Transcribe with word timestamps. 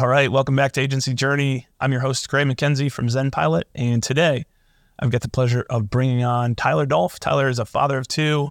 All 0.00 0.06
right, 0.06 0.30
welcome 0.30 0.54
back 0.54 0.70
to 0.72 0.80
Agency 0.80 1.12
Journey. 1.12 1.66
I'm 1.80 1.90
your 1.90 2.00
host, 2.00 2.28
Gray 2.28 2.44
MacKenzie 2.44 2.92
from 2.92 3.08
Zen 3.08 3.32
Pilot, 3.32 3.66
and 3.74 4.00
today 4.00 4.44
I've 4.96 5.10
got 5.10 5.22
the 5.22 5.28
pleasure 5.28 5.66
of 5.68 5.90
bringing 5.90 6.22
on 6.22 6.54
Tyler 6.54 6.86
Dolph. 6.86 7.18
Tyler 7.18 7.48
is 7.48 7.58
a 7.58 7.64
father 7.64 7.98
of 7.98 8.06
two. 8.06 8.50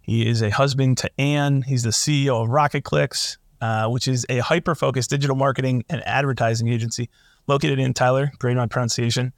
He 0.00 0.26
is 0.26 0.42
a 0.42 0.50
husband 0.50 0.98
to 0.98 1.10
Anne. 1.16 1.62
He's 1.62 1.84
the 1.84 1.90
CEO 1.90 2.42
of 2.42 2.48
Rocket 2.48 2.82
Clicks, 2.82 3.38
uh, 3.60 3.88
which 3.88 4.08
is 4.08 4.26
a 4.28 4.38
hyper-focused 4.38 5.08
digital 5.08 5.36
marketing 5.36 5.84
and 5.88 6.04
advertising 6.04 6.66
agency 6.66 7.08
located 7.46 7.78
in 7.78 7.94
Tyler, 7.94 8.32
great 8.40 8.56
my 8.56 8.66
pronunciation, 8.66 9.32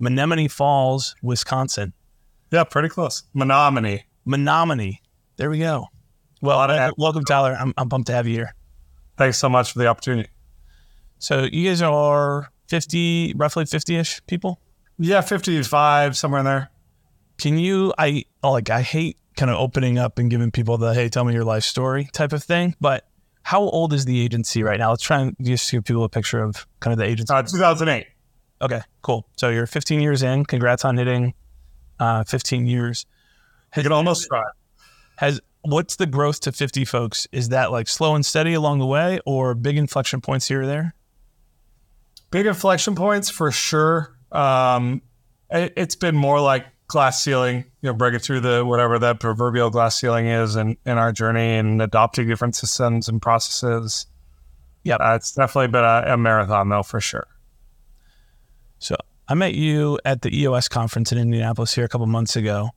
Menomonee 0.00 0.50
Falls, 0.50 1.14
Wisconsin. 1.20 1.92
Yeah, 2.50 2.64
pretty 2.64 2.88
close. 2.88 3.24
Menomonee. 3.36 4.04
Menomonee. 4.26 5.00
There 5.36 5.50
we 5.50 5.58
go. 5.58 5.88
Well, 6.40 6.94
welcome, 6.96 7.26
Tyler. 7.26 7.54
I'm, 7.60 7.74
I'm 7.76 7.90
pumped 7.90 8.06
to 8.06 8.14
have 8.14 8.26
you 8.26 8.32
here. 8.32 8.54
Thanks 9.18 9.36
so 9.36 9.50
much 9.50 9.72
for 9.74 9.80
the 9.80 9.86
opportunity. 9.86 10.30
So 11.18 11.48
you 11.50 11.68
guys 11.68 11.82
are 11.82 12.50
50, 12.68 13.34
roughly 13.36 13.64
50-ish 13.64 14.24
people? 14.26 14.60
Yeah, 14.98 15.20
55, 15.20 16.16
somewhere 16.16 16.40
in 16.40 16.44
there. 16.44 16.70
Can 17.38 17.58
you, 17.58 17.92
I 17.98 18.24
like, 18.42 18.70
I 18.70 18.82
hate 18.82 19.16
kind 19.36 19.50
of 19.50 19.58
opening 19.58 19.98
up 19.98 20.18
and 20.18 20.28
giving 20.30 20.50
people 20.50 20.76
the, 20.76 20.92
hey, 20.92 21.08
tell 21.08 21.24
me 21.24 21.32
your 21.34 21.44
life 21.44 21.62
story 21.62 22.08
type 22.12 22.32
of 22.32 22.42
thing, 22.42 22.74
but 22.80 23.08
how 23.42 23.60
old 23.60 23.92
is 23.92 24.04
the 24.04 24.20
agency 24.20 24.62
right 24.62 24.78
now? 24.78 24.90
Let's 24.90 25.02
try 25.02 25.20
and 25.20 25.36
just 25.40 25.70
give 25.70 25.84
people 25.84 26.04
a 26.04 26.08
picture 26.08 26.42
of 26.42 26.66
kind 26.80 26.92
of 26.92 26.98
the 26.98 27.04
agency. 27.04 27.32
Uh, 27.32 27.42
2008. 27.42 28.06
Okay, 28.60 28.80
cool. 29.02 29.26
So 29.36 29.48
you're 29.48 29.66
15 29.66 30.00
years 30.00 30.22
in. 30.22 30.44
Congrats 30.44 30.84
on 30.84 30.96
hitting 30.96 31.34
uh, 32.00 32.24
15 32.24 32.66
years. 32.66 33.06
Has, 33.70 33.84
you 33.84 33.88
can 33.88 33.96
almost 33.96 34.26
try. 34.28 34.42
Has 35.16 35.40
what's 35.62 35.96
the 35.96 36.06
growth 36.06 36.40
to 36.40 36.52
50 36.52 36.84
folks? 36.84 37.26
Is 37.32 37.50
that 37.50 37.70
like 37.70 37.88
slow 37.88 38.14
and 38.14 38.24
steady 38.24 38.54
along 38.54 38.78
the 38.78 38.86
way, 38.86 39.20
or 39.24 39.54
big 39.54 39.76
inflection 39.76 40.20
points 40.20 40.48
here 40.48 40.62
or 40.62 40.66
there? 40.66 40.94
Big 42.30 42.46
inflection 42.46 42.94
points 42.94 43.30
for 43.30 43.50
sure. 43.50 44.16
Um, 44.32 45.02
it, 45.50 45.78
has 45.78 45.96
been 45.96 46.14
more 46.14 46.40
like 46.40 46.66
glass 46.88 47.22
ceiling, 47.22 47.64
you 47.80 47.88
know, 47.90 47.94
breaking 47.94 48.20
through 48.20 48.40
the 48.40 48.64
whatever 48.64 48.98
that 48.98 49.20
proverbial 49.20 49.70
glass 49.70 49.98
ceiling 50.00 50.26
is 50.26 50.56
in, 50.56 50.76
in 50.84 50.98
our 50.98 51.12
journey 51.12 51.56
and 51.56 51.80
adopting 51.80 52.26
different 52.26 52.56
systems 52.56 53.08
and 53.08 53.22
processes. 53.22 54.06
Yeah, 54.84 54.96
uh, 54.96 55.14
it's 55.14 55.32
definitely 55.32 55.68
been 55.68 55.84
a, 55.84 56.14
a 56.14 56.16
marathon 56.16 56.68
though, 56.68 56.82
for 56.82 57.00
sure. 57.00 57.26
So 58.78 58.96
I 59.28 59.34
met 59.34 59.54
you 59.54 59.98
at 60.04 60.22
the 60.22 60.36
EOS 60.36 60.68
conference 60.68 61.12
in 61.12 61.18
Indianapolis 61.18 61.74
here 61.74 61.84
a 61.84 61.88
couple 61.88 62.06
months 62.06 62.36
ago. 62.36 62.70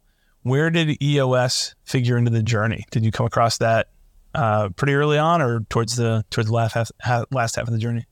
Where 0.44 0.70
did 0.70 1.02
EOS 1.02 1.76
figure 1.84 2.18
into 2.18 2.32
the 2.32 2.44
journey? 2.44 2.86
Did 2.92 3.06
you 3.06 3.12
come 3.12 3.26
across 3.26 3.60
that 3.60 3.90
uh, 4.34 4.70
pretty 4.70 4.94
early 4.94 5.18
on, 5.18 5.42
or 5.42 5.62
towards 5.70 5.96
the 5.96 6.26
towards 6.32 6.50
the 6.50 6.56
last 6.56 6.74
half, 7.00 7.26
last 7.32 7.56
half 7.56 7.68
of 7.68 7.74
the 7.74 7.80
journey? 7.80 8.06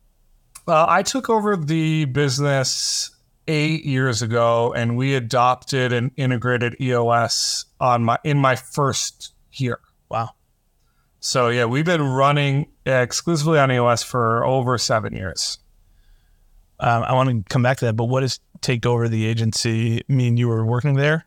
Uh, 0.70 0.86
I 0.88 1.02
took 1.02 1.30
over 1.30 1.56
the 1.58 2.06
business 2.06 3.10
eight 3.48 3.86
years 3.86 4.22
ago, 4.22 4.72
and 4.74 4.96
we 4.96 5.16
adopted 5.16 5.92
and 5.92 6.12
integrated 6.16 6.80
EOS 6.80 7.66
on 7.80 8.04
my 8.04 8.20
in 8.24 8.38
my 8.38 8.56
first 8.56 9.34
year. 9.52 9.80
Wow. 10.10 10.30
So 11.20 11.50
yeah, 11.50 11.66
we've 11.66 11.86
been 11.86 12.04
running 12.04 12.68
exclusively 12.86 13.58
on 13.58 13.72
EOS 13.72 14.04
for 14.04 14.46
over 14.46 14.78
seven 14.78 15.14
years. 15.14 15.58
Um, 16.80 17.04
I 17.04 17.14
want 17.14 17.30
to 17.30 17.44
come 17.50 17.64
back 17.64 17.78
to 17.80 17.86
that, 17.86 17.94
but 17.94 18.06
what 18.06 18.22
does 18.22 18.40
take 18.62 18.86
over 18.86 19.10
the 19.10 19.26
agency 19.26 20.04
mean? 20.08 20.38
You 20.38 20.48
were 20.48 20.64
working 20.66 20.94
there. 20.94 21.26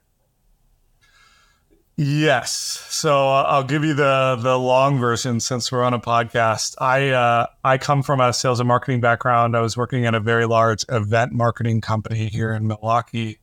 Yes. 1.96 2.52
So 2.88 3.28
uh, 3.28 3.42
I'll 3.42 3.64
give 3.64 3.84
you 3.84 3.92
the 3.92 4.38
the 4.40 4.58
long 4.58 4.98
version 4.98 5.40
since 5.40 5.70
we're 5.70 5.82
on 5.82 5.92
a 5.92 6.00
podcast. 6.00 6.74
I 6.80 7.10
uh, 7.10 7.46
I 7.62 7.76
come 7.76 8.02
from 8.02 8.20
a 8.20 8.32
sales 8.32 8.60
and 8.60 8.68
marketing 8.68 9.00
background. 9.00 9.56
I 9.56 9.60
was 9.60 9.76
working 9.76 10.06
at 10.06 10.14
a 10.14 10.20
very 10.20 10.46
large 10.46 10.84
event 10.88 11.32
marketing 11.32 11.82
company 11.82 12.28
here 12.28 12.52
in 12.52 12.66
Milwaukee, 12.66 13.40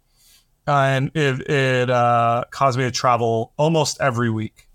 and 0.65 1.11
it 1.13 1.47
it 1.47 1.89
uh, 1.91 2.43
caused 2.49 2.79
me 2.79 2.85
to 2.85 2.91
travel 2.91 3.53
almost 3.55 4.01
every 4.01 4.31
week. 4.31 4.67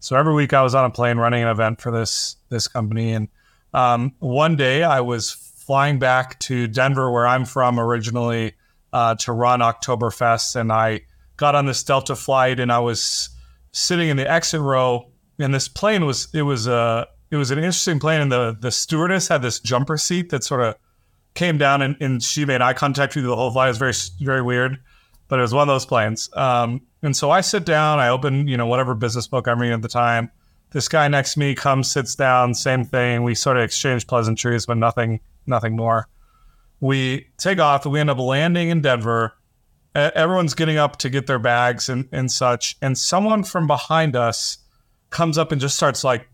So 0.00 0.16
every 0.16 0.34
week 0.34 0.52
I 0.52 0.62
was 0.62 0.74
on 0.74 0.84
a 0.84 0.90
plane 0.90 1.16
running 1.16 1.44
an 1.44 1.48
event 1.48 1.80
for 1.80 1.92
this 1.92 2.36
this 2.48 2.66
company, 2.66 3.12
and 3.12 3.28
um, 3.72 4.14
one 4.18 4.56
day 4.56 4.82
I 4.82 5.00
was 5.00 5.30
flying 5.30 6.00
back 6.00 6.40
to 6.40 6.66
Denver, 6.66 7.08
where 7.08 7.28
I'm 7.28 7.44
from 7.44 7.78
originally, 7.78 8.54
uh, 8.92 9.14
to 9.20 9.32
run 9.32 9.60
Oktoberfest, 9.60 10.56
and 10.56 10.72
I 10.72 11.02
got 11.42 11.56
on 11.56 11.66
this 11.66 11.82
Delta 11.82 12.14
flight 12.14 12.60
and 12.60 12.70
I 12.70 12.78
was 12.78 13.28
sitting 13.72 14.08
in 14.08 14.16
the 14.16 14.30
exit 14.30 14.60
row 14.60 15.10
and 15.40 15.52
this 15.52 15.66
plane 15.66 16.06
was 16.06 16.28
it 16.32 16.42
was 16.42 16.68
a 16.68 16.72
uh, 16.72 17.04
it 17.32 17.36
was 17.36 17.50
an 17.50 17.58
interesting 17.58 17.98
plane 17.98 18.20
and 18.20 18.30
the 18.30 18.56
the 18.60 18.70
stewardess 18.70 19.26
had 19.26 19.42
this 19.42 19.58
jumper 19.58 19.96
seat 19.96 20.30
that 20.30 20.44
sort 20.44 20.60
of 20.60 20.76
came 21.34 21.58
down 21.58 21.82
and, 21.82 21.96
and 22.00 22.22
she 22.22 22.44
made 22.44 22.62
eye 22.62 22.74
contact 22.74 23.16
with 23.16 23.24
the 23.24 23.34
whole 23.34 23.50
flight. 23.50 23.66
It 23.66 23.70
was 23.70 23.78
very 23.78 23.94
very 24.24 24.40
weird, 24.40 24.78
but 25.26 25.40
it 25.40 25.42
was 25.42 25.52
one 25.52 25.62
of 25.62 25.74
those 25.74 25.84
planes. 25.84 26.30
Um, 26.36 26.80
and 27.02 27.16
so 27.16 27.32
I 27.32 27.40
sit 27.40 27.64
down, 27.64 27.98
I 27.98 28.08
open 28.08 28.46
you 28.46 28.56
know 28.56 28.68
whatever 28.68 28.94
business 28.94 29.26
book 29.26 29.48
I'm 29.48 29.60
reading 29.60 29.74
at 29.74 29.82
the 29.82 29.88
time. 29.88 30.30
This 30.70 30.86
guy 30.86 31.08
next 31.08 31.34
to 31.34 31.40
me 31.40 31.56
comes, 31.56 31.90
sits 31.90 32.14
down, 32.14 32.54
same 32.54 32.84
thing. 32.84 33.24
We 33.24 33.34
sort 33.34 33.56
of 33.56 33.64
exchange 33.64 34.06
pleasantries, 34.06 34.64
but 34.64 34.76
nothing 34.76 35.18
nothing 35.48 35.74
more. 35.74 36.06
We 36.78 37.26
take 37.36 37.58
off 37.58 37.84
we 37.84 37.98
end 37.98 38.10
up 38.10 38.18
landing 38.18 38.68
in 38.68 38.80
Denver 38.80 39.32
everyone's 39.94 40.54
getting 40.54 40.78
up 40.78 40.96
to 40.98 41.10
get 41.10 41.26
their 41.26 41.38
bags 41.38 41.88
and, 41.88 42.08
and 42.12 42.30
such. 42.30 42.76
And 42.80 42.96
someone 42.96 43.44
from 43.44 43.66
behind 43.66 44.16
us 44.16 44.58
comes 45.10 45.38
up 45.38 45.52
and 45.52 45.60
just 45.60 45.76
starts 45.76 46.04
like 46.04 46.28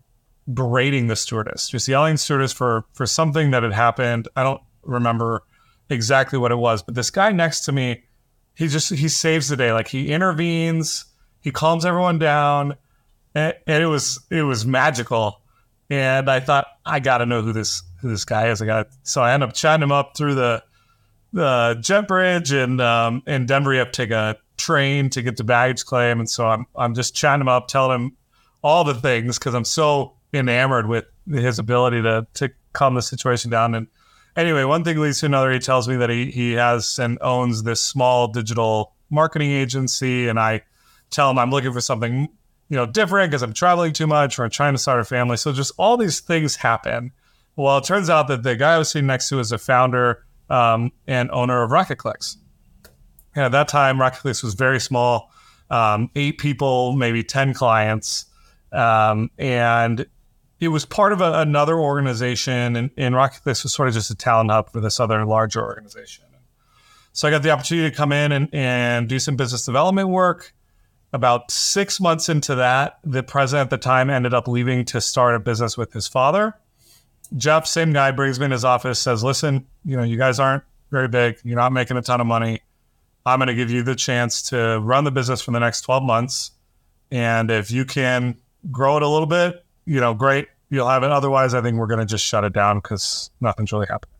berating 0.51 1.07
the 1.07 1.15
stewardess, 1.15 1.69
just 1.69 1.87
yelling 1.87 2.17
stewardess 2.17 2.53
for 2.53 2.85
for 2.93 3.05
something 3.05 3.51
that 3.51 3.63
had 3.63 3.73
happened. 3.73 4.27
I 4.35 4.43
don't 4.43 4.61
remember 4.83 5.43
exactly 5.89 6.39
what 6.39 6.51
it 6.51 6.57
was, 6.57 6.81
but 6.81 6.95
this 6.95 7.09
guy 7.09 7.31
next 7.31 7.61
to 7.61 7.71
me, 7.71 8.03
he 8.55 8.67
just 8.67 8.89
he 8.89 9.07
saves 9.07 9.49
the 9.49 9.57
day. 9.57 9.71
Like 9.71 9.87
he 9.87 10.11
intervenes, 10.11 11.05
he 11.41 11.51
calms 11.51 11.85
everyone 11.85 12.19
down, 12.19 12.75
and, 13.35 13.53
and 13.67 13.83
it 13.83 13.87
was 13.87 14.19
it 14.29 14.43
was 14.43 14.65
magical. 14.65 15.41
And 15.91 16.29
I 16.29 16.39
thought 16.39 16.67
I 16.85 16.99
got 16.99 17.17
to 17.19 17.25
know 17.25 17.41
who 17.41 17.51
this 17.51 17.83
who 18.01 18.09
this 18.09 18.25
guy 18.25 18.49
is. 18.49 18.61
I 18.61 18.65
got 18.65 18.87
so 19.03 19.21
I 19.21 19.33
end 19.33 19.43
up 19.43 19.53
chatting 19.53 19.83
him 19.83 19.91
up 19.91 20.15
through 20.15 20.35
the 20.35 20.63
the 21.33 21.77
jet 21.81 22.07
bridge 22.07 22.51
and 22.51 22.81
um, 22.81 23.23
in 23.27 23.45
Denver, 23.45 23.73
you 23.73 23.79
have 23.79 23.91
to 23.91 23.97
take 23.97 24.11
a 24.11 24.37
train 24.57 25.09
to 25.11 25.21
get 25.21 25.37
to 25.37 25.43
baggage 25.43 25.85
claim, 25.85 26.19
and 26.19 26.29
so 26.29 26.47
I'm 26.47 26.65
I'm 26.75 26.93
just 26.93 27.15
chatting 27.15 27.41
him 27.41 27.47
up, 27.47 27.67
telling 27.67 27.99
him 27.99 28.17
all 28.61 28.83
the 28.83 28.95
things 28.95 29.39
because 29.39 29.53
I'm 29.53 29.65
so 29.65 30.13
enamored 30.33 30.87
with 30.87 31.05
his 31.27 31.59
ability 31.59 32.01
to 32.01 32.27
to 32.35 32.49
calm 32.73 32.95
the 32.95 33.01
situation 33.01 33.51
down. 33.51 33.75
And 33.75 33.87
anyway, 34.35 34.63
one 34.63 34.83
thing 34.83 34.99
leads 34.99 35.19
to 35.21 35.27
another. 35.27 35.51
He 35.51 35.59
tells 35.59 35.87
me 35.87 35.95
that 35.97 36.09
he 36.09 36.31
he 36.31 36.53
has 36.53 36.99
and 36.99 37.17
owns 37.21 37.63
this 37.63 37.81
small 37.81 38.27
digital 38.27 38.93
marketing 39.09 39.51
agency, 39.51 40.27
and 40.27 40.39
I 40.39 40.63
tell 41.09 41.31
him 41.31 41.39
I'm 41.39 41.51
looking 41.51 41.73
for 41.73 41.81
something 41.81 42.29
you 42.69 42.75
know 42.75 42.85
different 42.85 43.31
because 43.31 43.41
I'm 43.41 43.53
traveling 43.53 43.93
too 43.93 44.07
much 44.07 44.37
or 44.37 44.43
I'm 44.43 44.51
trying 44.51 44.73
to 44.73 44.79
start 44.79 44.99
a 44.99 45.05
family. 45.05 45.37
So 45.37 45.51
just 45.51 45.71
all 45.77 45.97
these 45.97 46.19
things 46.19 46.55
happen. 46.55 47.11
Well, 47.55 47.79
it 47.79 47.83
turns 47.83 48.09
out 48.09 48.27
that 48.29 48.43
the 48.43 48.55
guy 48.55 48.75
I 48.75 48.77
was 48.77 48.91
sitting 48.91 49.07
next 49.07 49.27
to 49.29 49.39
is 49.39 49.51
a 49.51 49.57
founder 49.57 50.23
um, 50.49 50.91
and 51.07 51.29
owner 51.31 51.63
of 51.63 51.71
Rocket 51.71 51.97
Clicks. 51.97 52.37
And 53.35 53.45
at 53.45 53.51
that 53.51 53.67
time, 53.67 53.99
Rocket 53.99 54.21
Clicks 54.21 54.43
was 54.43 54.53
very 54.53 54.79
small, 54.79 55.31
um, 55.69 56.09
eight 56.15 56.37
people, 56.39 56.93
maybe 56.93 57.23
10 57.23 57.53
clients. 57.53 58.25
Um, 58.71 59.31
and 59.37 60.05
it 60.59 60.67
was 60.69 60.85
part 60.85 61.13
of 61.13 61.21
a, 61.21 61.39
another 61.39 61.77
organization, 61.77 62.75
and, 62.75 62.91
and 62.97 63.15
was 63.15 63.73
sort 63.73 63.87
of 63.87 63.93
just 63.93 64.11
a 64.11 64.15
talent 64.15 64.51
hub 64.51 64.71
for 64.71 64.81
this 64.81 64.99
other 64.99 65.25
larger 65.25 65.63
organization. 65.63 66.25
So 67.13 67.27
I 67.27 67.31
got 67.31 67.43
the 67.43 67.51
opportunity 67.51 67.89
to 67.89 67.95
come 67.95 68.11
in 68.11 68.31
and, 68.31 68.49
and 68.53 69.09
do 69.09 69.19
some 69.19 69.35
business 69.35 69.65
development 69.65 70.09
work. 70.09 70.53
About 71.11 71.49
six 71.49 71.99
months 71.99 72.29
into 72.29 72.55
that, 72.55 72.99
the 73.03 73.23
president 73.23 73.67
at 73.67 73.69
the 73.71 73.77
time 73.77 74.09
ended 74.11 74.33
up 74.33 74.47
leaving 74.47 74.85
to 74.85 75.01
start 75.01 75.35
a 75.35 75.39
business 75.39 75.75
with 75.75 75.91
his 75.91 76.07
father. 76.07 76.55
Jeff, 77.37 77.67
same 77.67 77.93
guy, 77.93 78.11
brings 78.11 78.39
me 78.39 78.45
in 78.45 78.51
his 78.51 78.65
office, 78.65 78.99
says, 78.99 79.23
Listen, 79.23 79.65
you 79.85 79.95
know, 79.95 80.03
you 80.03 80.17
guys 80.17 80.39
aren't 80.39 80.63
very 80.91 81.07
big. 81.07 81.37
You're 81.43 81.57
not 81.57 81.71
making 81.71 81.97
a 81.97 82.01
ton 82.01 82.21
of 82.21 82.27
money. 82.27 82.61
I'm 83.25 83.39
going 83.39 83.47
to 83.47 83.55
give 83.55 83.69
you 83.69 83.83
the 83.83 83.95
chance 83.95 84.41
to 84.49 84.79
run 84.79 85.03
the 85.03 85.11
business 85.11 85.41
for 85.41 85.51
the 85.51 85.59
next 85.59 85.81
12 85.81 86.03
months. 86.03 86.51
And 87.11 87.51
if 87.51 87.69
you 87.69 87.85
can 87.85 88.37
grow 88.71 88.97
it 88.97 89.03
a 89.03 89.07
little 89.07 89.27
bit, 89.27 89.63
you 89.85 89.99
know, 89.99 90.13
great, 90.13 90.47
you'll 90.69 90.87
have 90.87 91.03
it. 91.03 91.11
Otherwise, 91.11 91.53
I 91.53 91.61
think 91.61 91.77
we're 91.77 91.87
going 91.87 91.99
to 91.99 92.05
just 92.05 92.25
shut 92.25 92.43
it 92.43 92.53
down 92.53 92.79
because 92.79 93.29
nothing's 93.41 93.71
really 93.71 93.87
happening. 93.87 94.15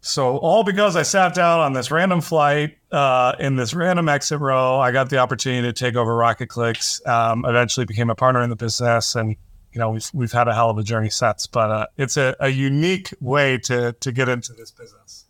So, 0.00 0.36
all 0.36 0.64
because 0.64 0.96
I 0.96 1.02
sat 1.02 1.34
down 1.34 1.60
on 1.60 1.72
this 1.72 1.90
random 1.90 2.20
flight 2.20 2.76
uh, 2.92 3.32
in 3.38 3.56
this 3.56 3.72
random 3.72 4.06
exit 4.06 4.38
row, 4.38 4.78
I 4.78 4.92
got 4.92 5.08
the 5.08 5.16
opportunity 5.16 5.66
to 5.66 5.72
take 5.72 5.96
over 5.96 6.14
Rocket 6.14 6.48
Clicks. 6.48 7.00
Um, 7.06 7.46
eventually, 7.46 7.86
became 7.86 8.10
a 8.10 8.14
partner 8.14 8.42
in 8.42 8.50
the 8.50 8.56
business, 8.56 9.14
and 9.14 9.34
you 9.74 9.80
know 9.80 9.90
we've 9.90 10.08
we've 10.14 10.32
had 10.32 10.46
a 10.46 10.54
hell 10.54 10.70
of 10.70 10.78
a 10.78 10.82
journey 10.82 11.10
since, 11.10 11.46
but 11.48 11.70
uh, 11.70 11.86
it's 11.96 12.16
a, 12.16 12.36
a 12.38 12.48
unique 12.48 13.12
way 13.20 13.58
to 13.58 13.92
to 13.92 14.12
get 14.12 14.28
into 14.28 14.52
this 14.52 14.70
business. 14.70 15.24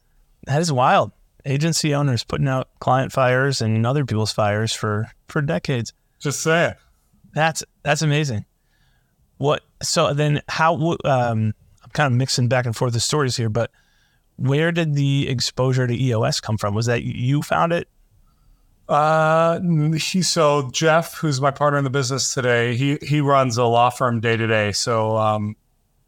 That 0.44 0.60
is 0.60 0.70
wild. 0.70 1.12
Agency 1.46 1.94
owners 1.94 2.24
putting 2.24 2.48
out 2.48 2.68
client 2.78 3.12
fires 3.12 3.60
and 3.60 3.86
other 3.86 4.04
people's 4.04 4.32
fires 4.32 4.72
for 4.72 5.10
for 5.28 5.40
decades. 5.40 5.94
Just 6.20 6.42
say 6.42 6.70
it. 6.70 6.76
That's 7.32 7.64
that's 7.82 8.02
amazing. 8.02 8.44
What? 9.38 9.62
So 9.82 10.12
then, 10.12 10.42
how? 10.48 10.74
Um, 11.04 11.54
I'm 11.82 11.90
kind 11.92 12.12
of 12.12 12.16
mixing 12.16 12.48
back 12.48 12.66
and 12.66 12.76
forth 12.76 12.92
the 12.92 13.00
stories 13.00 13.36
here, 13.36 13.48
but 13.48 13.70
where 14.36 14.72
did 14.72 14.94
the 14.94 15.28
exposure 15.28 15.86
to 15.86 15.94
EOS 15.94 16.40
come 16.40 16.58
from? 16.58 16.74
Was 16.74 16.86
that 16.86 17.02
you 17.02 17.40
found 17.40 17.72
it? 17.72 17.88
Uh, 18.88 19.60
he 19.94 20.22
so 20.22 20.70
Jeff, 20.70 21.14
who's 21.14 21.40
my 21.40 21.50
partner 21.50 21.78
in 21.78 21.84
the 21.84 21.90
business 21.90 22.34
today, 22.34 22.76
he 22.76 22.98
he 23.02 23.20
runs 23.20 23.56
a 23.56 23.64
law 23.64 23.90
firm 23.90 24.20
day 24.20 24.36
to 24.36 24.46
day. 24.46 24.72
So 24.72 25.16
um, 25.16 25.56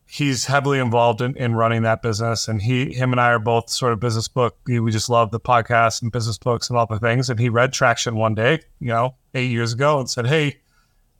he's 0.07 0.45
heavily 0.45 0.79
involved 0.79 1.21
in, 1.23 1.37
in 1.37 1.55
running 1.55 1.83
that 1.83 2.03
business, 2.03 2.49
and 2.49 2.61
he 2.61 2.93
him 2.93 3.13
and 3.13 3.21
I 3.21 3.31
are 3.31 3.39
both 3.39 3.71
sort 3.71 3.93
of 3.93 4.01
business 4.01 4.29
book. 4.29 4.59
We 4.67 4.91
just 4.91 5.09
love 5.09 5.31
the 5.31 5.41
podcast 5.41 6.03
and 6.03 6.13
business 6.13 6.37
books 6.37 6.69
and 6.69 6.79
all 6.79 6.87
the 6.87 6.99
things. 6.99 7.31
And 7.31 7.41
he 7.41 7.49
read 7.49 7.73
Traction 7.73 8.17
one 8.17 8.35
day, 8.35 8.61
you 8.81 8.89
know, 8.89 9.15
eight 9.35 9.51
years 9.51 9.73
ago, 9.73 9.99
and 9.99 10.09
said, 10.09 10.27
"Hey, 10.27 10.61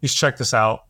you 0.01 0.09
should 0.09 0.19
check 0.19 0.37
this 0.37 0.53
out." 0.53 0.83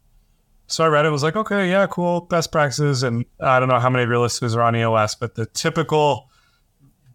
So 0.69 0.85
I 0.85 0.89
read 0.89 1.07
it, 1.07 1.11
was 1.11 1.23
like, 1.23 1.37
okay, 1.37 1.71
yeah, 1.71 1.87
cool, 1.87 2.23
best 2.23 2.51
practices. 2.51 3.05
And 3.05 3.25
I 3.41 3.61
don't 3.61 3.69
know 3.69 3.79
how 3.79 3.89
many 3.89 4.03
of 4.03 4.11
your 4.11 4.19
are 4.19 4.63
on 4.63 4.75
EOS, 4.75 5.15
but 5.15 5.37
the 5.37 5.47
typical 5.47 6.29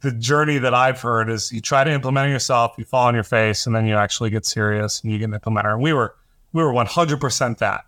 the 0.01 0.11
journey 0.11 0.57
that 0.57 0.73
I've 0.73 0.99
heard 0.99 1.29
is 1.29 1.51
you 1.51 1.61
try 1.61 1.83
to 1.83 1.91
implement 1.91 2.29
it 2.29 2.31
yourself, 2.31 2.73
you 2.77 2.85
fall 2.85 3.07
on 3.07 3.13
your 3.13 3.23
face, 3.23 3.67
and 3.67 3.75
then 3.75 3.85
you 3.85 3.95
actually 3.95 4.31
get 4.31 4.45
serious 4.45 5.01
and 5.01 5.11
you 5.11 5.19
get 5.19 5.25
an 5.25 5.39
implementer. 5.39 5.73
And 5.73 5.81
we 5.81 5.93
were 5.93 6.15
we 6.53 6.63
were 6.63 6.73
100% 6.73 7.57
that. 7.59 7.85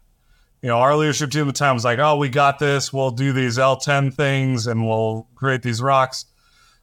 You 0.62 0.70
know, 0.70 0.78
our 0.78 0.96
leadership 0.96 1.32
team 1.32 1.42
at 1.42 1.48
the 1.48 1.54
time 1.54 1.74
was 1.74 1.84
like, 1.84 2.00
"Oh, 2.00 2.16
we 2.18 2.30
got 2.30 2.60
this. 2.60 2.94
We'll 2.94 3.12
do 3.12 3.34
these 3.34 3.58
L10 3.58 4.14
things 4.14 4.68
and 4.68 4.88
we'll 4.88 5.28
create 5.36 5.62
these 5.62 5.82
rocks." 5.82 6.26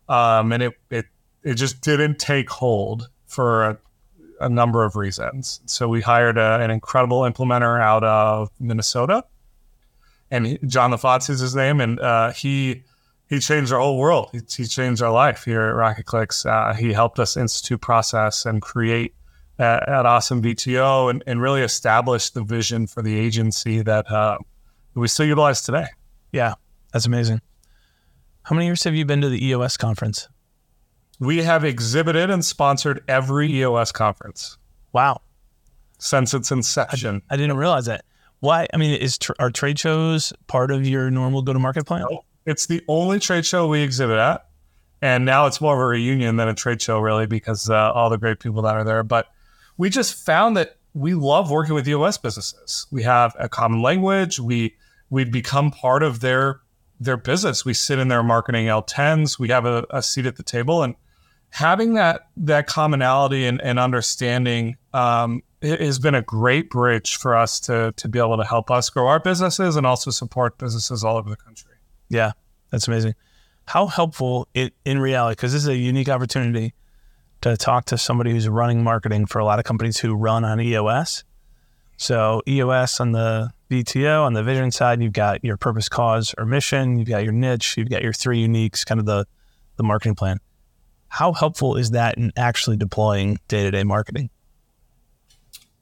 Um, 0.08 0.52
and 0.52 0.62
it 0.64 0.74
it 0.90 1.06
it 1.42 1.54
just 1.54 1.80
didn't 1.80 2.18
take 2.18 2.50
hold 2.50 3.08
for 3.26 3.64
a, 3.64 3.78
a 4.40 4.48
number 4.48 4.84
of 4.84 4.96
reasons. 4.96 5.60
So 5.66 5.88
we 5.88 6.00
hired 6.00 6.36
a, 6.36 6.60
an 6.60 6.70
incredible 6.70 7.20
implementer 7.20 7.80
out 7.80 8.04
of 8.04 8.50
Minnesota, 8.58 9.24
and 10.30 10.46
he, 10.46 10.58
John 10.66 10.90
LaFontsee 10.90 11.30
is 11.30 11.40
his 11.40 11.54
name, 11.54 11.80
and 11.80 12.00
uh, 12.00 12.32
he 12.32 12.82
he 13.30 13.38
changed 13.38 13.72
our 13.72 13.78
whole 13.78 13.96
world. 13.96 14.28
He, 14.32 14.40
he 14.54 14.66
changed 14.66 15.00
our 15.00 15.12
life 15.12 15.44
here 15.44 15.62
at 15.62 15.74
Rocket 15.76 16.04
Clicks. 16.04 16.44
Uh, 16.44 16.74
he 16.74 16.92
helped 16.92 17.20
us 17.20 17.36
institute 17.36 17.80
process 17.80 18.44
and 18.44 18.60
create 18.60 19.14
at, 19.58 19.88
at 19.88 20.04
Awesome 20.04 20.42
VTO 20.42 21.08
and, 21.10 21.22
and, 21.26 21.40
really 21.40 21.62
establish 21.62 22.30
the 22.30 22.42
vision 22.42 22.88
for 22.88 23.02
the 23.02 23.16
agency 23.16 23.82
that 23.82 24.10
uh, 24.10 24.36
we 24.94 25.06
still 25.06 25.26
utilize 25.26 25.62
today. 25.62 25.86
Yeah, 26.32 26.54
that's 26.92 27.06
amazing. 27.06 27.40
How 28.42 28.56
many 28.56 28.66
years 28.66 28.82
have 28.82 28.94
you 28.94 29.04
been 29.04 29.20
to 29.20 29.28
the 29.28 29.46
EOS 29.46 29.76
conference? 29.76 30.28
We 31.20 31.42
have 31.42 31.64
exhibited 31.64 32.30
and 32.30 32.44
sponsored 32.44 33.04
every 33.06 33.52
EOS 33.52 33.92
conference. 33.92 34.58
Wow. 34.92 35.20
Since 35.98 36.34
its 36.34 36.50
inception. 36.50 37.22
I, 37.30 37.34
I 37.34 37.36
didn't 37.36 37.58
realize 37.58 37.86
that. 37.86 38.04
Why? 38.40 38.66
I 38.72 38.78
mean, 38.78 38.98
is 38.98 39.18
tr- 39.18 39.32
are 39.38 39.50
trade 39.50 39.78
shows 39.78 40.32
part 40.46 40.70
of 40.70 40.86
your 40.86 41.10
normal 41.10 41.42
go 41.42 41.52
to 41.52 41.58
market 41.58 41.86
plan? 41.86 42.06
No. 42.10 42.24
It's 42.46 42.66
the 42.66 42.82
only 42.88 43.18
trade 43.18 43.46
show 43.46 43.68
we 43.68 43.82
exhibit 43.82 44.18
at. 44.18 44.46
And 45.02 45.24
now 45.24 45.46
it's 45.46 45.60
more 45.60 45.74
of 45.74 45.80
a 45.80 45.86
reunion 45.86 46.36
than 46.36 46.48
a 46.48 46.54
trade 46.54 46.82
show, 46.82 46.98
really, 46.98 47.26
because 47.26 47.70
uh, 47.70 47.92
all 47.92 48.10
the 48.10 48.18
great 48.18 48.38
people 48.38 48.62
that 48.62 48.74
are 48.74 48.84
there. 48.84 49.02
But 49.02 49.28
we 49.78 49.88
just 49.88 50.14
found 50.26 50.56
that 50.56 50.76
we 50.92 51.14
love 51.14 51.50
working 51.50 51.74
with 51.74 51.88
EOS 51.88 52.18
businesses. 52.18 52.86
We 52.90 53.02
have 53.04 53.34
a 53.38 53.48
common 53.48 53.82
language. 53.82 54.38
We 54.38 54.76
we 55.08 55.24
become 55.24 55.70
part 55.70 56.02
of 56.02 56.20
their 56.20 56.60
their 56.98 57.16
business. 57.16 57.64
We 57.64 57.74
sit 57.74 57.98
in 57.98 58.08
their 58.08 58.22
marketing 58.22 58.66
L10s. 58.66 59.38
We 59.38 59.48
have 59.48 59.64
a, 59.64 59.86
a 59.90 60.02
seat 60.02 60.26
at 60.26 60.36
the 60.36 60.42
table, 60.42 60.82
and 60.82 60.94
having 61.50 61.94
that 61.94 62.28
that 62.36 62.66
commonality 62.66 63.46
and, 63.46 63.60
and 63.62 63.78
understanding 63.78 64.76
um, 64.92 65.42
has 65.62 65.98
been 65.98 66.14
a 66.14 66.22
great 66.22 66.70
bridge 66.70 67.16
for 67.16 67.34
us 67.34 67.60
to 67.60 67.92
to 67.96 68.08
be 68.08 68.18
able 68.18 68.36
to 68.36 68.44
help 68.44 68.70
us 68.70 68.90
grow 68.90 69.06
our 69.06 69.20
businesses 69.20 69.76
and 69.76 69.86
also 69.86 70.10
support 70.10 70.58
businesses 70.58 71.04
all 71.04 71.16
over 71.16 71.30
the 71.30 71.36
country. 71.36 71.69
Yeah, 72.10 72.32
that's 72.70 72.86
amazing. 72.86 73.14
How 73.66 73.86
helpful 73.86 74.48
it 74.52 74.74
in 74.84 74.98
reality, 74.98 75.32
because 75.32 75.52
this 75.52 75.62
is 75.62 75.68
a 75.68 75.76
unique 75.76 76.08
opportunity 76.08 76.74
to 77.40 77.56
talk 77.56 77.86
to 77.86 77.96
somebody 77.96 78.32
who's 78.32 78.48
running 78.48 78.82
marketing 78.84 79.26
for 79.26 79.38
a 79.38 79.44
lot 79.44 79.58
of 79.58 79.64
companies 79.64 79.98
who 79.98 80.14
run 80.14 80.44
on 80.44 80.60
EOS. 80.60 81.24
So 81.96 82.42
EOS 82.46 83.00
on 83.00 83.12
the 83.12 83.50
VTO 83.70 84.24
on 84.24 84.32
the 84.32 84.42
vision 84.42 84.70
side, 84.70 85.00
you've 85.00 85.12
got 85.12 85.44
your 85.44 85.56
purpose, 85.56 85.88
cause, 85.88 86.34
or 86.36 86.44
mission. 86.44 86.98
You've 86.98 87.08
got 87.08 87.22
your 87.22 87.32
niche. 87.32 87.76
You've 87.76 87.88
got 87.88 88.02
your 88.02 88.12
three 88.12 88.46
uniques, 88.46 88.84
kind 88.84 88.98
of 88.98 89.06
the 89.06 89.26
the 89.76 89.84
marketing 89.84 90.14
plan. 90.14 90.38
How 91.08 91.32
helpful 91.32 91.76
is 91.76 91.92
that 91.92 92.18
in 92.18 92.32
actually 92.36 92.76
deploying 92.76 93.38
day 93.48 93.62
to 93.62 93.70
day 93.70 93.84
marketing? 93.84 94.30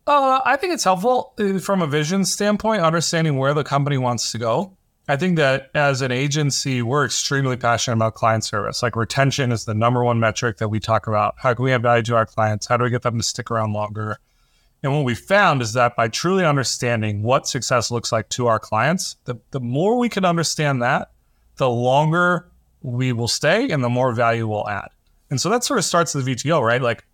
Uh, 0.06 0.40
I 0.44 0.56
think 0.56 0.72
it's 0.72 0.84
helpful 0.84 1.34
uh, 1.38 1.58
from 1.58 1.82
a 1.82 1.86
vision 1.86 2.24
standpoint, 2.24 2.80
understanding 2.80 3.36
where 3.36 3.52
the 3.52 3.64
company 3.64 3.98
wants 3.98 4.32
to 4.32 4.38
go. 4.38 4.77
I 5.10 5.16
think 5.16 5.36
that 5.36 5.70
as 5.74 6.02
an 6.02 6.12
agency, 6.12 6.82
we're 6.82 7.06
extremely 7.06 7.56
passionate 7.56 7.96
about 7.96 8.14
client 8.14 8.44
service. 8.44 8.82
Like 8.82 8.94
retention 8.94 9.52
is 9.52 9.64
the 9.64 9.74
number 9.74 10.04
one 10.04 10.20
metric 10.20 10.58
that 10.58 10.68
we 10.68 10.80
talk 10.80 11.06
about. 11.06 11.34
How 11.38 11.54
can 11.54 11.64
we 11.64 11.72
add 11.72 11.82
value 11.82 12.02
to 12.04 12.16
our 12.16 12.26
clients? 12.26 12.66
How 12.66 12.76
do 12.76 12.84
we 12.84 12.90
get 12.90 13.02
them 13.02 13.16
to 13.16 13.22
stick 13.22 13.50
around 13.50 13.72
longer? 13.72 14.18
And 14.82 14.92
what 14.92 15.04
we 15.04 15.14
found 15.14 15.62
is 15.62 15.72
that 15.72 15.96
by 15.96 16.08
truly 16.08 16.44
understanding 16.44 17.22
what 17.22 17.48
success 17.48 17.90
looks 17.90 18.12
like 18.12 18.28
to 18.30 18.48
our 18.48 18.58
clients, 18.58 19.16
the, 19.24 19.36
the 19.50 19.60
more 19.60 19.98
we 19.98 20.10
can 20.10 20.26
understand 20.26 20.82
that, 20.82 21.10
the 21.56 21.70
longer 21.70 22.52
we 22.82 23.12
will 23.12 23.28
stay 23.28 23.70
and 23.70 23.82
the 23.82 23.88
more 23.88 24.12
value 24.12 24.46
we'll 24.46 24.68
add. 24.68 24.88
And 25.30 25.40
so 25.40 25.48
that 25.48 25.64
sort 25.64 25.78
of 25.78 25.86
starts 25.86 26.12
the 26.12 26.20
VTO, 26.20 26.60
right? 26.60 26.82
Like 26.82 27.04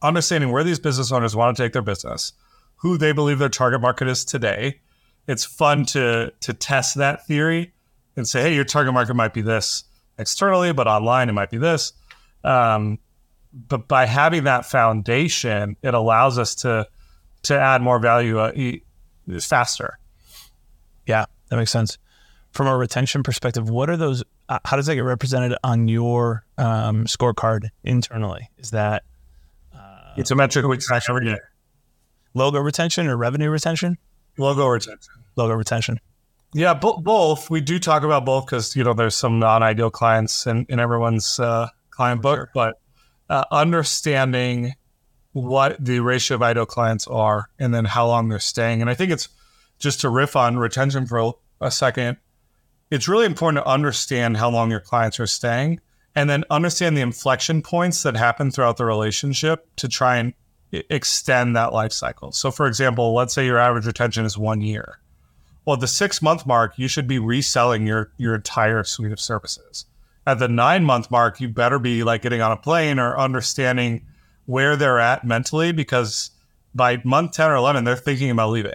understanding 0.00 0.50
where 0.50 0.64
these 0.64 0.80
business 0.80 1.12
owners 1.12 1.36
want 1.36 1.56
to 1.56 1.62
take 1.62 1.74
their 1.74 1.82
business, 1.82 2.32
who 2.76 2.96
they 2.96 3.12
believe 3.12 3.38
their 3.38 3.50
target 3.50 3.82
market 3.82 4.08
is 4.08 4.24
today, 4.24 4.80
it's 5.26 5.44
fun 5.44 5.84
to 5.86 6.32
to 6.40 6.52
test 6.52 6.96
that 6.96 7.26
theory 7.26 7.72
and 8.16 8.28
say, 8.28 8.42
hey, 8.42 8.54
your 8.54 8.64
target 8.64 8.92
market 8.92 9.14
might 9.14 9.34
be 9.34 9.42
this 9.42 9.84
externally, 10.18 10.72
but 10.72 10.86
online 10.86 11.28
it 11.28 11.32
might 11.32 11.50
be 11.50 11.58
this. 11.58 11.92
Um, 12.44 12.98
but 13.52 13.88
by 13.88 14.06
having 14.06 14.44
that 14.44 14.66
foundation, 14.66 15.76
it 15.82 15.94
allows 15.94 16.38
us 16.38 16.54
to 16.56 16.86
to 17.44 17.58
add 17.58 17.82
more 17.82 17.98
value 17.98 18.38
uh, 18.38 18.52
faster. 19.40 19.98
Yeah, 21.06 21.26
that 21.48 21.56
makes 21.56 21.70
sense. 21.70 21.98
From 22.52 22.66
a 22.66 22.76
retention 22.76 23.22
perspective, 23.22 23.70
what 23.70 23.88
are 23.90 23.96
those? 23.96 24.22
Uh, 24.48 24.58
how 24.64 24.76
does 24.76 24.86
that 24.86 24.94
get 24.94 25.04
represented 25.04 25.56
on 25.64 25.88
your 25.88 26.44
um, 26.58 27.04
scorecard 27.04 27.68
internally? 27.82 28.50
Is 28.58 28.70
that 28.72 29.04
uh, 29.74 30.12
it's 30.16 30.30
a 30.30 30.34
metric 30.34 30.66
we 30.66 30.76
track 30.76 31.04
every 31.08 31.24
day. 31.24 31.38
Logo 32.34 32.58
retention 32.60 33.08
or 33.08 33.16
revenue 33.16 33.50
retention? 33.50 33.98
Logo 34.38 34.66
retention. 34.66 35.12
Logo 35.36 35.54
retention. 35.54 36.00
Yeah, 36.54 36.74
bo- 36.74 36.98
both. 36.98 37.48
We 37.48 37.60
do 37.60 37.78
talk 37.78 38.02
about 38.02 38.24
both 38.24 38.46
because 38.46 38.76
you 38.76 38.84
know 38.84 38.92
there's 38.92 39.16
some 39.16 39.38
non-ideal 39.38 39.90
clients 39.90 40.46
in, 40.46 40.66
in 40.68 40.78
everyone's 40.78 41.40
uh, 41.40 41.68
client 41.90 42.22
book, 42.22 42.38
sure. 42.38 42.50
but 42.54 42.80
uh, 43.30 43.44
understanding 43.50 44.74
what 45.32 45.82
the 45.82 46.00
ratio 46.00 46.34
of 46.34 46.42
ideal 46.42 46.66
clients 46.66 47.06
are 47.06 47.48
and 47.58 47.72
then 47.72 47.86
how 47.86 48.06
long 48.06 48.28
they're 48.28 48.38
staying. 48.38 48.82
And 48.82 48.90
I 48.90 48.94
think 48.94 49.10
it's 49.10 49.28
just 49.78 50.02
to 50.02 50.10
riff 50.10 50.36
on 50.36 50.58
retention 50.58 51.06
for 51.06 51.34
a 51.60 51.70
second. 51.70 52.18
It's 52.90 53.08
really 53.08 53.24
important 53.24 53.64
to 53.64 53.70
understand 53.70 54.36
how 54.36 54.50
long 54.50 54.70
your 54.70 54.80
clients 54.80 55.18
are 55.18 55.26
staying 55.26 55.80
and 56.14 56.28
then 56.28 56.44
understand 56.50 56.96
the 56.96 57.00
inflection 57.00 57.62
points 57.62 58.02
that 58.02 58.14
happen 58.14 58.50
throughout 58.50 58.76
the 58.76 58.84
relationship 58.84 59.66
to 59.76 59.88
try 59.88 60.16
and 60.16 60.34
extend 60.72 61.54
that 61.56 61.72
life 61.72 61.92
cycle. 61.92 62.32
So, 62.32 62.50
for 62.50 62.66
example, 62.66 63.14
let's 63.14 63.34
say 63.34 63.44
your 63.44 63.58
average 63.58 63.86
retention 63.86 64.24
is 64.24 64.38
one 64.38 64.60
year. 64.60 64.98
Well, 65.64 65.74
at 65.74 65.80
the 65.80 65.86
six 65.86 66.20
month 66.20 66.46
mark, 66.46 66.74
you 66.76 66.88
should 66.88 67.06
be 67.06 67.18
reselling 67.18 67.86
your 67.86 68.12
your 68.16 68.34
entire 68.34 68.82
suite 68.84 69.12
of 69.12 69.20
services. 69.20 69.86
At 70.26 70.38
the 70.38 70.48
nine 70.48 70.84
month 70.84 71.10
mark, 71.10 71.40
you 71.40 71.48
better 71.48 71.78
be 71.78 72.04
like 72.04 72.22
getting 72.22 72.40
on 72.40 72.52
a 72.52 72.56
plane 72.56 72.98
or 72.98 73.18
understanding 73.18 74.06
where 74.46 74.76
they're 74.76 74.98
at 74.98 75.24
mentally 75.24 75.72
because 75.72 76.30
by 76.74 77.00
month 77.04 77.32
10 77.32 77.50
or 77.50 77.56
11, 77.56 77.84
they're 77.84 77.96
thinking 77.96 78.30
about 78.30 78.50
leaving. 78.50 78.72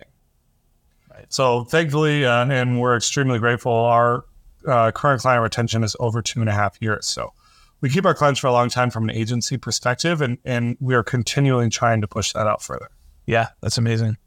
Right. 1.12 1.26
So, 1.30 1.64
thankfully, 1.64 2.26
uh, 2.26 2.46
and 2.46 2.80
we're 2.80 2.96
extremely 2.96 3.40
grateful, 3.40 3.72
our 3.72 4.26
uh, 4.68 4.92
current 4.92 5.22
client 5.22 5.42
retention 5.42 5.84
is 5.84 5.96
over 6.00 6.22
two 6.22 6.42
and 6.42 6.50
a 6.50 6.54
half 6.54 6.78
years. 6.82 7.06
So, 7.06 7.34
we 7.82 7.90
keep 7.90 8.06
our 8.06 8.14
clients 8.14 8.40
for 8.40 8.48
a 8.48 8.52
long 8.52 8.70
time 8.70 8.90
from 8.90 9.04
an 9.04 9.12
agency 9.12 9.58
perspective, 9.58 10.22
and 10.22 10.38
and 10.46 10.78
we 10.80 10.96
are 10.96 11.04
continually 11.04 11.70
trying 11.70 12.02
to 12.02 12.08
push 12.08 12.34
that 12.34 12.48
out 12.48 12.62
further. 12.62 12.90
Yeah, 13.26 13.50
that's 13.62 13.78
amazing. 13.78 14.18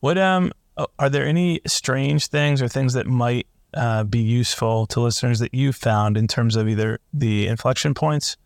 What 0.00 0.18
um 0.18 0.52
are 0.98 1.10
there 1.10 1.26
any 1.26 1.60
strange 1.66 2.28
things 2.28 2.62
or 2.62 2.68
things 2.68 2.92
that 2.92 3.06
might 3.06 3.46
uh, 3.74 4.04
be 4.04 4.20
useful 4.20 4.86
to 4.86 5.00
listeners 5.00 5.40
that 5.40 5.52
you 5.52 5.72
found 5.72 6.16
in 6.16 6.26
terms 6.26 6.56
of 6.56 6.68
either 6.68 7.00
the 7.12 7.48
inflection 7.48 7.94
points 7.94 8.36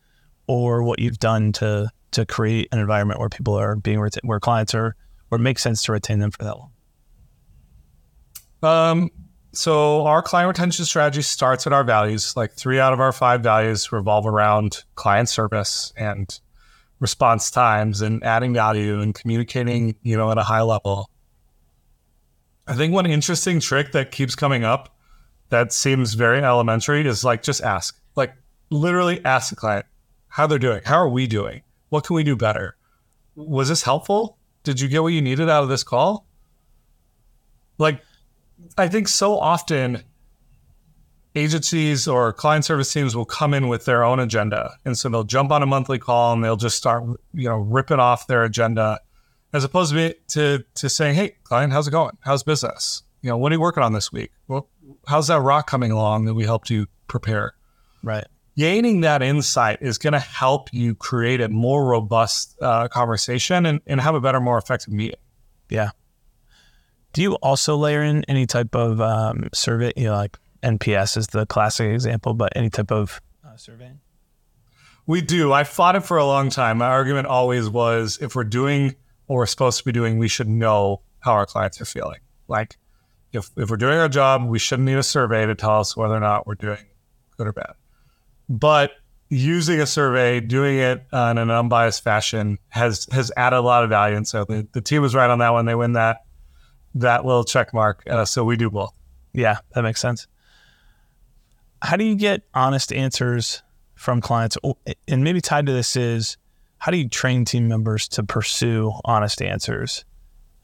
or 0.47 0.83
what 0.83 0.99
you've 0.99 1.19
done 1.19 1.53
to 1.53 1.89
to 2.13 2.27
create 2.27 2.69
an 2.73 2.79
environment 2.79 3.21
where 3.21 3.29
people 3.29 3.55
are 3.55 3.77
being 3.77 3.99
reta- 3.99 4.25
where 4.25 4.41
clients 4.41 4.75
are 4.75 4.97
where 5.29 5.39
it 5.39 5.43
makes 5.43 5.63
sense 5.63 5.83
to 5.83 5.93
retain 5.93 6.19
them 6.19 6.31
for 6.31 6.45
that 6.45 6.57
long? 6.59 6.71
Um, 8.63 9.11
so 9.53 10.07
our 10.07 10.23
client 10.23 10.49
retention 10.49 10.85
strategy 10.85 11.23
starts 11.23 11.65
with 11.65 11.75
our 11.75 11.85
values. 11.85 12.37
Like 12.37 12.53
three 12.53 12.81
out 12.81 12.93
of 12.93 13.01
our 13.01 13.13
five 13.13 13.43
values 13.43 13.93
revolve 13.93 14.27
around 14.27 14.85
client 14.95 15.29
service 15.29 15.93
and 15.97 16.39
response 17.01 17.51
times 17.51 18.01
and 18.01 18.25
adding 18.25 18.55
value 18.55 19.01
and 19.01 19.15
communicating, 19.15 19.97
you 20.03 20.17
know, 20.17 20.31
at 20.31 20.39
a 20.39 20.43
high 20.43 20.63
level. 20.63 21.11
I 22.67 22.75
think 22.75 22.95
one 22.95 23.07
interesting 23.07 23.61
trick 23.61 23.93
that 23.93 24.11
keeps 24.13 24.35
coming 24.35 24.65
up 24.65 24.97
that 25.51 25.73
seems 25.73 26.15
very 26.15 26.43
elementary 26.43 27.07
is 27.07 27.25
like 27.25 27.43
just 27.43 27.63
ask. 27.63 28.01
Like 28.17 28.33
literally 28.71 29.23
ask 29.25 29.51
the 29.51 29.57
client 29.57 29.85
how 30.29 30.47
they're 30.47 30.59
doing. 30.59 30.81
How 30.85 30.97
are 30.97 31.09
we 31.09 31.27
doing? 31.27 31.63
What 31.91 32.05
can 32.05 32.17
we 32.17 32.25
do 32.25 32.37
better? 32.37 32.77
Was 33.35 33.69
this 33.69 33.83
helpful? 33.83 34.39
Did 34.63 34.81
you 34.81 34.89
get 34.89 35.03
what 35.03 35.09
you 35.09 35.21
needed 35.21 35.51
out 35.51 35.63
of 35.63 35.69
this 35.69 35.85
call? 35.85 36.27
Like 37.77 38.01
I 38.77 38.89
think 38.89 39.09
so 39.09 39.39
often 39.39 40.03
agencies 41.35 42.07
or 42.07 42.33
client 42.33 42.65
service 42.65 42.93
teams 42.93 43.17
will 43.17 43.25
come 43.25 43.55
in 43.55 43.69
with 43.69 43.85
their 43.85 44.05
own 44.05 44.21
agenda. 44.21 44.77
And 44.85 44.97
so 44.97 45.09
they'll 45.09 45.25
jump 45.25 45.51
on 45.51 45.63
a 45.63 45.67
monthly 45.67 45.99
call 45.99 46.33
and 46.33 46.45
they'll 46.45 46.57
just 46.57 46.77
start, 46.77 47.05
you 47.33 47.49
know, 47.49 47.59
ripping 47.59 48.01
off 48.01 48.27
their 48.27 48.45
agenda 48.45 49.01
as 49.53 49.65
opposed 49.65 49.93
to, 49.93 50.15
to, 50.29 50.65
to 50.75 50.89
saying, 50.89 51.15
Hey, 51.15 51.37
client, 51.45 51.73
how's 51.73 51.89
it 51.89 51.93
going? 51.93 52.17
How's 52.21 52.43
business? 52.43 53.03
You 53.23 53.31
know, 53.31 53.37
what 53.37 53.53
are 53.53 53.55
you 53.55 53.61
working 53.61 53.83
on 53.83 53.93
this 53.93 54.13
week? 54.13 54.33
Well, 54.49 54.69
how's 55.07 55.29
that 55.29 55.41
rock 55.41 55.67
coming 55.67 55.91
along 55.91 56.25
that 56.25 56.35
we 56.35 56.45
helped 56.45 56.71
you 56.71 56.87
prepare? 57.07 57.55
Right. 58.03 58.27
Gaining 58.57 59.01
that 59.03 59.23
insight 59.23 59.79
is 59.81 59.97
going 59.97 60.13
to 60.13 60.19
help 60.19 60.69
you 60.73 60.95
create 60.95 61.41
a 61.41 61.49
more 61.49 61.87
robust 61.87 62.57
uh, 62.61 62.89
conversation 62.89 63.65
and, 63.65 63.81
and 63.87 64.01
have 64.01 64.15
a 64.15 64.21
better, 64.21 64.41
more 64.41 64.59
effective 64.59 64.93
meeting. 64.93 65.19
Yeah. 65.71 65.91
Do 67.13 67.23
you 67.23 67.35
also 67.37 67.77
layer 67.77 68.03
in 68.03 68.25
any 68.25 68.47
type 68.47 68.75
of 68.75 69.01
um, 69.01 69.49
survey, 69.53 69.93
you 69.97 70.05
know, 70.05 70.15
like 70.15 70.39
NPS 70.63 71.17
is 71.17 71.27
the 71.29 71.47
classic 71.47 71.93
example, 71.93 72.35
but 72.35 72.53
any 72.57 72.71
type 72.71 72.91
of 72.91 73.21
uh? 73.45 73.57
We 75.07 75.21
do. 75.21 75.53
I 75.53 75.65
fought 75.65 75.97
it 75.97 76.05
for 76.05 76.17
a 76.17 76.25
long 76.25 76.49
time. 76.49 76.79
My 76.79 76.87
argument 76.87 77.27
always 77.27 77.69
was 77.69 78.19
if 78.21 78.35
we're 78.35 78.45
doing 78.45 78.95
what 79.27 79.37
we're 79.37 79.47
supposed 79.47 79.79
to 79.79 79.85
be 79.85 79.93
doing, 79.93 80.19
we 80.19 80.29
should 80.29 80.49
know 80.49 81.03
how 81.21 81.33
our 81.33 81.47
clients 81.47 81.81
are 81.81 81.85
feeling. 81.85 82.21
Like 82.49 82.77
if, 83.33 83.51
if 83.57 83.69
we're 83.69 83.77
doing 83.77 83.99
our 83.99 84.09
job, 84.09 84.47
we 84.47 84.59
shouldn't 84.59 84.87
need 84.87 84.99
a 84.99 85.03
survey 85.03 85.45
to 85.47 85.55
tell 85.55 85.81
us 85.81 85.97
whether 85.97 86.15
or 86.15 86.21
not 86.21 86.47
we're 86.47 86.55
doing 86.55 86.85
good 87.37 87.47
or 87.47 87.53
bad. 87.53 87.75
But 88.49 88.93
using 89.29 89.81
a 89.81 89.87
survey, 89.87 90.41
doing 90.41 90.79
it 90.79 91.05
in 91.13 91.39
an 91.39 91.51
unbiased 91.51 92.05
fashion 92.05 92.59
has 92.69 93.07
has 93.13 93.33
added 93.37 93.57
a 93.57 93.61
lot 93.61 93.83
of 93.83 93.91
value. 93.91 94.17
And 94.17 94.29
so 94.29 94.45
the, 94.45 94.69
the 94.73 94.81
team 94.81 95.03
was 95.03 95.15
right 95.15 95.31
on 95.31 95.39
that 95.39 95.51
one. 95.51 95.65
They 95.67 95.75
win 95.75 95.95
that 95.95 96.19
that 96.95 97.25
little 97.25 97.45
check 97.45 97.73
mark. 97.73 98.03
Uh, 98.09 98.25
so 98.25 98.45
we 98.45 98.57
do 98.57 98.71
both. 98.71 98.93
Yeah, 99.33 99.59
that 99.75 99.83
makes 99.83 100.01
sense 100.01 100.27
how 101.83 101.97
do 101.97 102.05
you 102.05 102.15
get 102.15 102.43
honest 102.55 102.93
answers 102.93 103.63
from 103.95 104.21
clients? 104.21 104.57
And 105.09 105.25
maybe 105.25 105.41
tied 105.41 105.67
to 105.67 105.73
this 105.73 105.97
is 105.97 106.37
how 106.79 106.91
do 106.91 106.97
you 106.97 107.09
train 107.09 107.45
team 107.45 107.69
members 107.69 108.09
to 108.09 108.23
pursue 108.23 108.93
honest 109.05 109.43
answers 109.43 110.05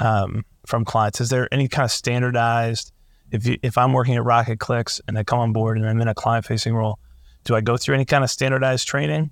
um, 0.01 0.45
from 0.67 0.85
clients? 0.85 1.21
Is 1.21 1.29
there 1.29 1.53
any 1.53 1.69
kind 1.69 1.85
of 1.85 1.91
standardized? 1.91 2.93
If 3.31 3.47
you, 3.47 3.59
if 3.63 3.77
I'm 3.77 3.93
working 3.93 4.15
at 4.15 4.25
Rocket 4.25 4.59
Clicks 4.59 5.01
and 5.07 5.19
I 5.19 5.25
come 5.25 5.41
on 5.41 5.53
board 5.53 5.77
and 5.77 5.87
I'm 5.87 6.01
in 6.01 6.09
a 6.09 6.15
client 6.15 6.47
facing 6.47 6.75
role, 6.75 6.99
do 7.45 7.55
I 7.55 7.61
go 7.61 7.77
through 7.77 7.97
any 7.97 8.05
kind 8.05 8.25
of 8.25 8.31
standardized 8.31 8.87
training? 8.87 9.31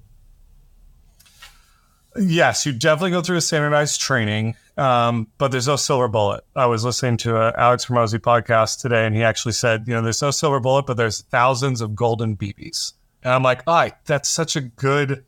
Yes, 2.18 2.64
you 2.64 2.72
definitely 2.72 3.10
go 3.10 3.22
through 3.22 3.36
a 3.36 3.40
standardized 3.40 4.00
training, 4.00 4.56
um, 4.76 5.28
but 5.38 5.50
there's 5.50 5.66
no 5.66 5.76
silver 5.76 6.08
bullet. 6.08 6.44
I 6.54 6.66
was 6.66 6.84
listening 6.84 7.16
to 7.18 7.36
a 7.36 7.52
Alex 7.58 7.86
Hormozi 7.86 8.18
podcast 8.18 8.80
today, 8.80 9.06
and 9.06 9.14
he 9.14 9.22
actually 9.22 9.52
said, 9.52 9.84
you 9.86 9.94
know, 9.94 10.02
there's 10.02 10.22
no 10.22 10.30
silver 10.30 10.60
bullet, 10.60 10.86
but 10.86 10.96
there's 10.96 11.22
thousands 11.22 11.80
of 11.80 11.94
golden 11.94 12.36
BBs. 12.36 12.94
And 13.22 13.32
I'm 13.32 13.42
like, 13.42 13.62
all 13.66 13.74
right, 13.74 13.94
that's 14.04 14.28
such 14.28 14.56
a 14.56 14.60
good, 14.60 15.24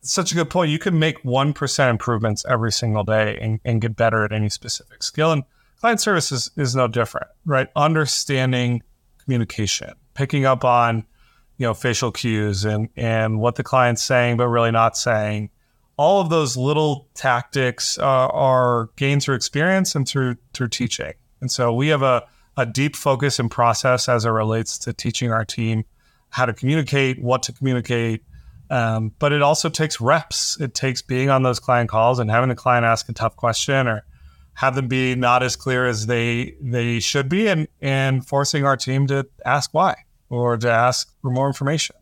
such 0.00 0.32
a 0.32 0.34
good 0.34 0.50
point. 0.50 0.70
You 0.70 0.78
can 0.78 0.98
make 0.98 1.24
one 1.24 1.52
percent 1.52 1.90
improvements 1.90 2.44
every 2.48 2.72
single 2.72 3.04
day 3.04 3.38
and, 3.40 3.60
and 3.64 3.80
get 3.80 3.96
better 3.96 4.24
at 4.24 4.32
any 4.32 4.48
specific 4.48 5.02
skill. 5.02 5.32
And 5.32 5.44
client 5.80 6.00
service 6.00 6.32
is, 6.32 6.50
is 6.56 6.76
no 6.76 6.86
different, 6.88 7.26
right? 7.44 7.68
Understanding 7.76 8.82
communication, 9.22 9.92
picking 10.14 10.46
up 10.46 10.64
on, 10.64 11.06
you 11.58 11.66
know, 11.66 11.74
facial 11.74 12.12
cues 12.12 12.64
and 12.64 12.88
and 12.96 13.40
what 13.40 13.56
the 13.56 13.62
client's 13.62 14.02
saying 14.02 14.36
but 14.36 14.48
really 14.48 14.70
not 14.70 14.96
saying 14.96 15.50
all 15.96 16.20
of 16.20 16.28
those 16.28 16.56
little 16.56 17.08
tactics 17.14 17.98
uh, 17.98 18.02
are 18.02 18.90
gained 18.96 19.22
through 19.22 19.36
experience 19.36 19.94
and 19.94 20.08
through 20.08 20.36
through 20.52 20.68
teaching. 20.68 21.12
And 21.40 21.50
so 21.50 21.72
we 21.72 21.88
have 21.88 22.02
a, 22.02 22.24
a 22.56 22.66
deep 22.66 22.96
focus 22.96 23.38
and 23.38 23.50
process 23.50 24.08
as 24.08 24.24
it 24.24 24.30
relates 24.30 24.78
to 24.78 24.92
teaching 24.92 25.30
our 25.30 25.44
team 25.44 25.84
how 26.30 26.46
to 26.46 26.52
communicate, 26.52 27.22
what 27.22 27.42
to 27.44 27.52
communicate. 27.52 28.24
Um, 28.70 29.12
but 29.18 29.32
it 29.32 29.42
also 29.42 29.68
takes 29.68 30.00
reps. 30.00 30.60
It 30.60 30.74
takes 30.74 31.02
being 31.02 31.30
on 31.30 31.42
those 31.42 31.60
client 31.60 31.90
calls 31.90 32.18
and 32.18 32.30
having 32.30 32.48
the 32.48 32.54
client 32.54 32.84
ask 32.84 33.08
a 33.08 33.12
tough 33.12 33.36
question 33.36 33.86
or 33.86 34.04
have 34.54 34.74
them 34.74 34.88
be 34.88 35.14
not 35.14 35.42
as 35.42 35.54
clear 35.54 35.86
as 35.86 36.06
they 36.06 36.54
they 36.60 37.00
should 37.00 37.28
be, 37.28 37.48
and 37.48 37.68
and 37.80 38.26
forcing 38.26 38.64
our 38.64 38.76
team 38.76 39.06
to 39.08 39.26
ask 39.44 39.74
why 39.74 39.94
or 40.28 40.56
to 40.56 40.70
ask 40.70 41.12
for 41.20 41.30
more 41.30 41.46
information. 41.46 41.96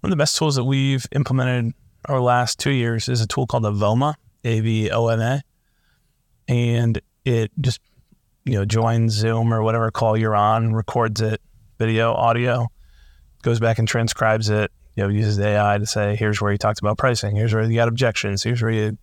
One 0.00 0.10
of 0.10 0.16
the 0.16 0.20
best 0.20 0.36
tools 0.36 0.56
that 0.56 0.64
we've 0.64 1.06
implemented 1.12 1.74
our 2.06 2.20
last 2.20 2.58
two 2.58 2.70
years 2.70 3.08
is 3.08 3.20
a 3.20 3.26
tool 3.26 3.46
called 3.46 3.64
Avoma, 3.64 4.14
A 4.44 4.60
V 4.60 4.90
O 4.90 5.08
M 5.08 5.20
A, 5.20 5.42
and 6.48 7.00
it 7.24 7.50
just 7.60 7.80
you 8.44 8.54
know 8.54 8.64
joins 8.64 9.12
Zoom 9.12 9.52
or 9.52 9.62
whatever 9.62 9.90
call 9.90 10.16
you're 10.16 10.36
on, 10.36 10.74
records 10.74 11.20
it, 11.20 11.40
video, 11.78 12.12
audio, 12.12 12.68
goes 13.42 13.60
back 13.60 13.78
and 13.78 13.88
transcribes 13.88 14.50
it. 14.50 14.70
You 14.96 15.02
know, 15.02 15.08
uses 15.08 15.40
AI 15.40 15.78
to 15.78 15.86
say, 15.86 16.14
here's 16.14 16.40
where 16.40 16.52
you 16.52 16.58
talked 16.58 16.78
about 16.78 16.98
pricing, 16.98 17.34
here's 17.34 17.52
where 17.52 17.64
you 17.64 17.74
got 17.74 17.88
objections, 17.88 18.44
here's 18.44 18.62
where 18.62 18.70
you 18.70 18.96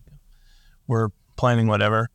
were 0.88 1.12
planning 1.36 1.68
whatever 1.68 2.10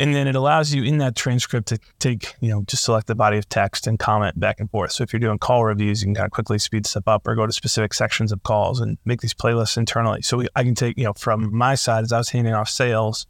and 0.00 0.14
then 0.14 0.26
it 0.26 0.34
allows 0.34 0.72
you 0.72 0.82
in 0.82 0.98
that 0.98 1.14
transcript 1.14 1.68
to 1.68 1.78
take, 1.98 2.34
you 2.40 2.48
know, 2.48 2.62
just 2.66 2.84
select 2.84 3.06
the 3.06 3.14
body 3.14 3.36
of 3.38 3.48
text 3.48 3.86
and 3.86 3.98
comment 3.98 4.38
back 4.40 4.58
and 4.58 4.70
forth. 4.70 4.92
So 4.92 5.02
if 5.04 5.12
you're 5.12 5.20
doing 5.20 5.38
call 5.38 5.64
reviews, 5.64 6.00
you 6.00 6.06
can 6.06 6.14
kind 6.14 6.26
of 6.26 6.32
quickly 6.32 6.58
speed 6.58 6.86
stuff 6.86 7.06
up 7.06 7.26
or 7.26 7.34
go 7.34 7.46
to 7.46 7.52
specific 7.52 7.92
sections 7.92 8.32
of 8.32 8.42
calls 8.42 8.80
and 8.80 8.96
make 9.04 9.20
these 9.20 9.34
playlists 9.34 9.76
internally. 9.76 10.22
So 10.22 10.38
we, 10.38 10.48
I 10.56 10.64
can 10.64 10.74
take, 10.74 10.96
you 10.96 11.04
know, 11.04 11.12
from 11.12 11.54
my 11.54 11.74
side 11.74 12.04
as 12.04 12.12
I 12.12 12.18
was 12.18 12.30
handing 12.30 12.54
off 12.54 12.68
sales, 12.68 13.26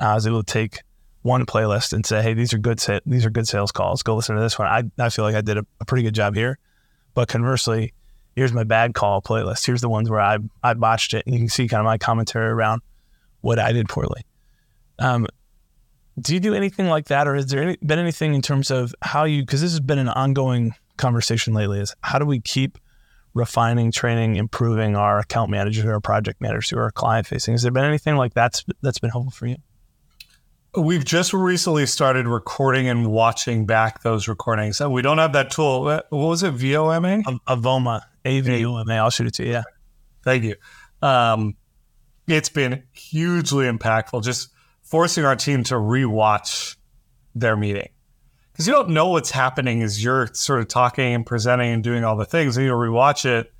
I 0.00 0.14
was 0.14 0.26
able 0.26 0.42
to 0.42 0.52
take 0.52 0.82
one 1.22 1.46
playlist 1.46 1.92
and 1.92 2.04
say, 2.04 2.22
hey, 2.22 2.34
these 2.34 2.52
are 2.52 2.58
good 2.58 2.80
sa- 2.80 3.00
these 3.06 3.24
are 3.24 3.30
good 3.30 3.48
sales 3.48 3.72
calls. 3.72 4.02
Go 4.02 4.16
listen 4.16 4.36
to 4.36 4.42
this 4.42 4.58
one. 4.58 4.68
I, 4.68 4.82
I 5.02 5.08
feel 5.08 5.24
like 5.24 5.34
I 5.34 5.40
did 5.40 5.58
a, 5.58 5.66
a 5.80 5.84
pretty 5.84 6.02
good 6.02 6.14
job 6.14 6.34
here. 6.34 6.58
But 7.14 7.28
conversely, 7.28 7.94
here's 8.36 8.52
my 8.52 8.64
bad 8.64 8.94
call 8.94 9.22
playlist. 9.22 9.64
Here's 9.64 9.80
the 9.80 9.88
ones 9.88 10.10
where 10.10 10.20
I 10.20 10.38
I 10.62 10.74
botched 10.74 11.14
it, 11.14 11.24
and 11.24 11.34
you 11.34 11.40
can 11.40 11.48
see 11.48 11.68
kind 11.68 11.80
of 11.80 11.84
my 11.84 11.96
commentary 11.96 12.50
around 12.50 12.82
what 13.40 13.58
I 13.58 13.72
did 13.72 13.88
poorly. 13.88 14.22
Um, 14.98 15.26
do 16.20 16.34
you 16.34 16.40
do 16.40 16.54
anything 16.54 16.86
like 16.86 17.06
that, 17.06 17.26
or 17.26 17.34
has 17.34 17.46
there 17.46 17.62
any, 17.62 17.76
been 17.82 17.98
anything 17.98 18.34
in 18.34 18.42
terms 18.42 18.70
of 18.70 18.94
how 19.02 19.24
you? 19.24 19.42
Because 19.42 19.60
this 19.60 19.72
has 19.72 19.80
been 19.80 19.98
an 19.98 20.08
ongoing 20.08 20.74
conversation 20.96 21.54
lately. 21.54 21.80
Is 21.80 21.94
how 22.02 22.18
do 22.18 22.26
we 22.26 22.40
keep 22.40 22.78
refining, 23.34 23.90
training, 23.90 24.36
improving 24.36 24.94
our 24.94 25.18
account 25.18 25.50
managers 25.50 25.84
or 25.84 25.98
project 26.00 26.40
managers 26.40 26.70
who 26.70 26.78
are 26.78 26.90
client 26.90 27.26
facing? 27.26 27.54
Has 27.54 27.62
there 27.62 27.72
been 27.72 27.84
anything 27.84 28.16
like 28.16 28.34
that's 28.34 28.64
that's 28.80 28.98
been 28.98 29.10
helpful 29.10 29.32
for 29.32 29.46
you? 29.46 29.56
We've 30.76 31.04
just 31.04 31.32
recently 31.32 31.86
started 31.86 32.26
recording 32.26 32.88
and 32.88 33.06
watching 33.12 33.64
back 33.64 34.02
those 34.02 34.26
recordings. 34.26 34.80
We 34.80 35.02
don't 35.02 35.18
have 35.18 35.32
that 35.34 35.52
tool. 35.52 35.84
What 35.84 36.10
was 36.10 36.42
it? 36.42 36.54
VOMA? 36.54 37.22
Avoma. 37.46 38.00
AVOMA. 38.24 38.98
I'll 38.98 39.10
shoot 39.10 39.28
it 39.28 39.34
to 39.34 39.44
you. 39.44 39.52
Yeah. 39.52 39.62
Thank 40.24 40.42
you. 40.42 40.56
Um, 41.00 41.54
it's 42.26 42.48
been 42.48 42.82
hugely 42.92 43.66
impactful. 43.66 44.24
Just 44.24 44.48
forcing 44.84 45.24
our 45.24 45.34
team 45.34 45.64
to 45.64 45.74
rewatch 45.74 46.76
their 47.34 47.56
meeting 47.56 47.88
because 48.54 48.68
you 48.68 48.72
don't 48.72 48.90
know 48.90 49.08
what's 49.08 49.32
happening 49.32 49.82
as 49.82 50.02
you're 50.02 50.28
sort 50.32 50.60
of 50.60 50.68
talking 50.68 51.12
and 51.12 51.26
presenting 51.26 51.72
and 51.72 51.82
doing 51.82 52.04
all 52.04 52.16
the 52.16 52.24
things. 52.24 52.56
And 52.56 52.64
you 52.64 52.72
rewatch 52.72 53.24
it 53.24 53.52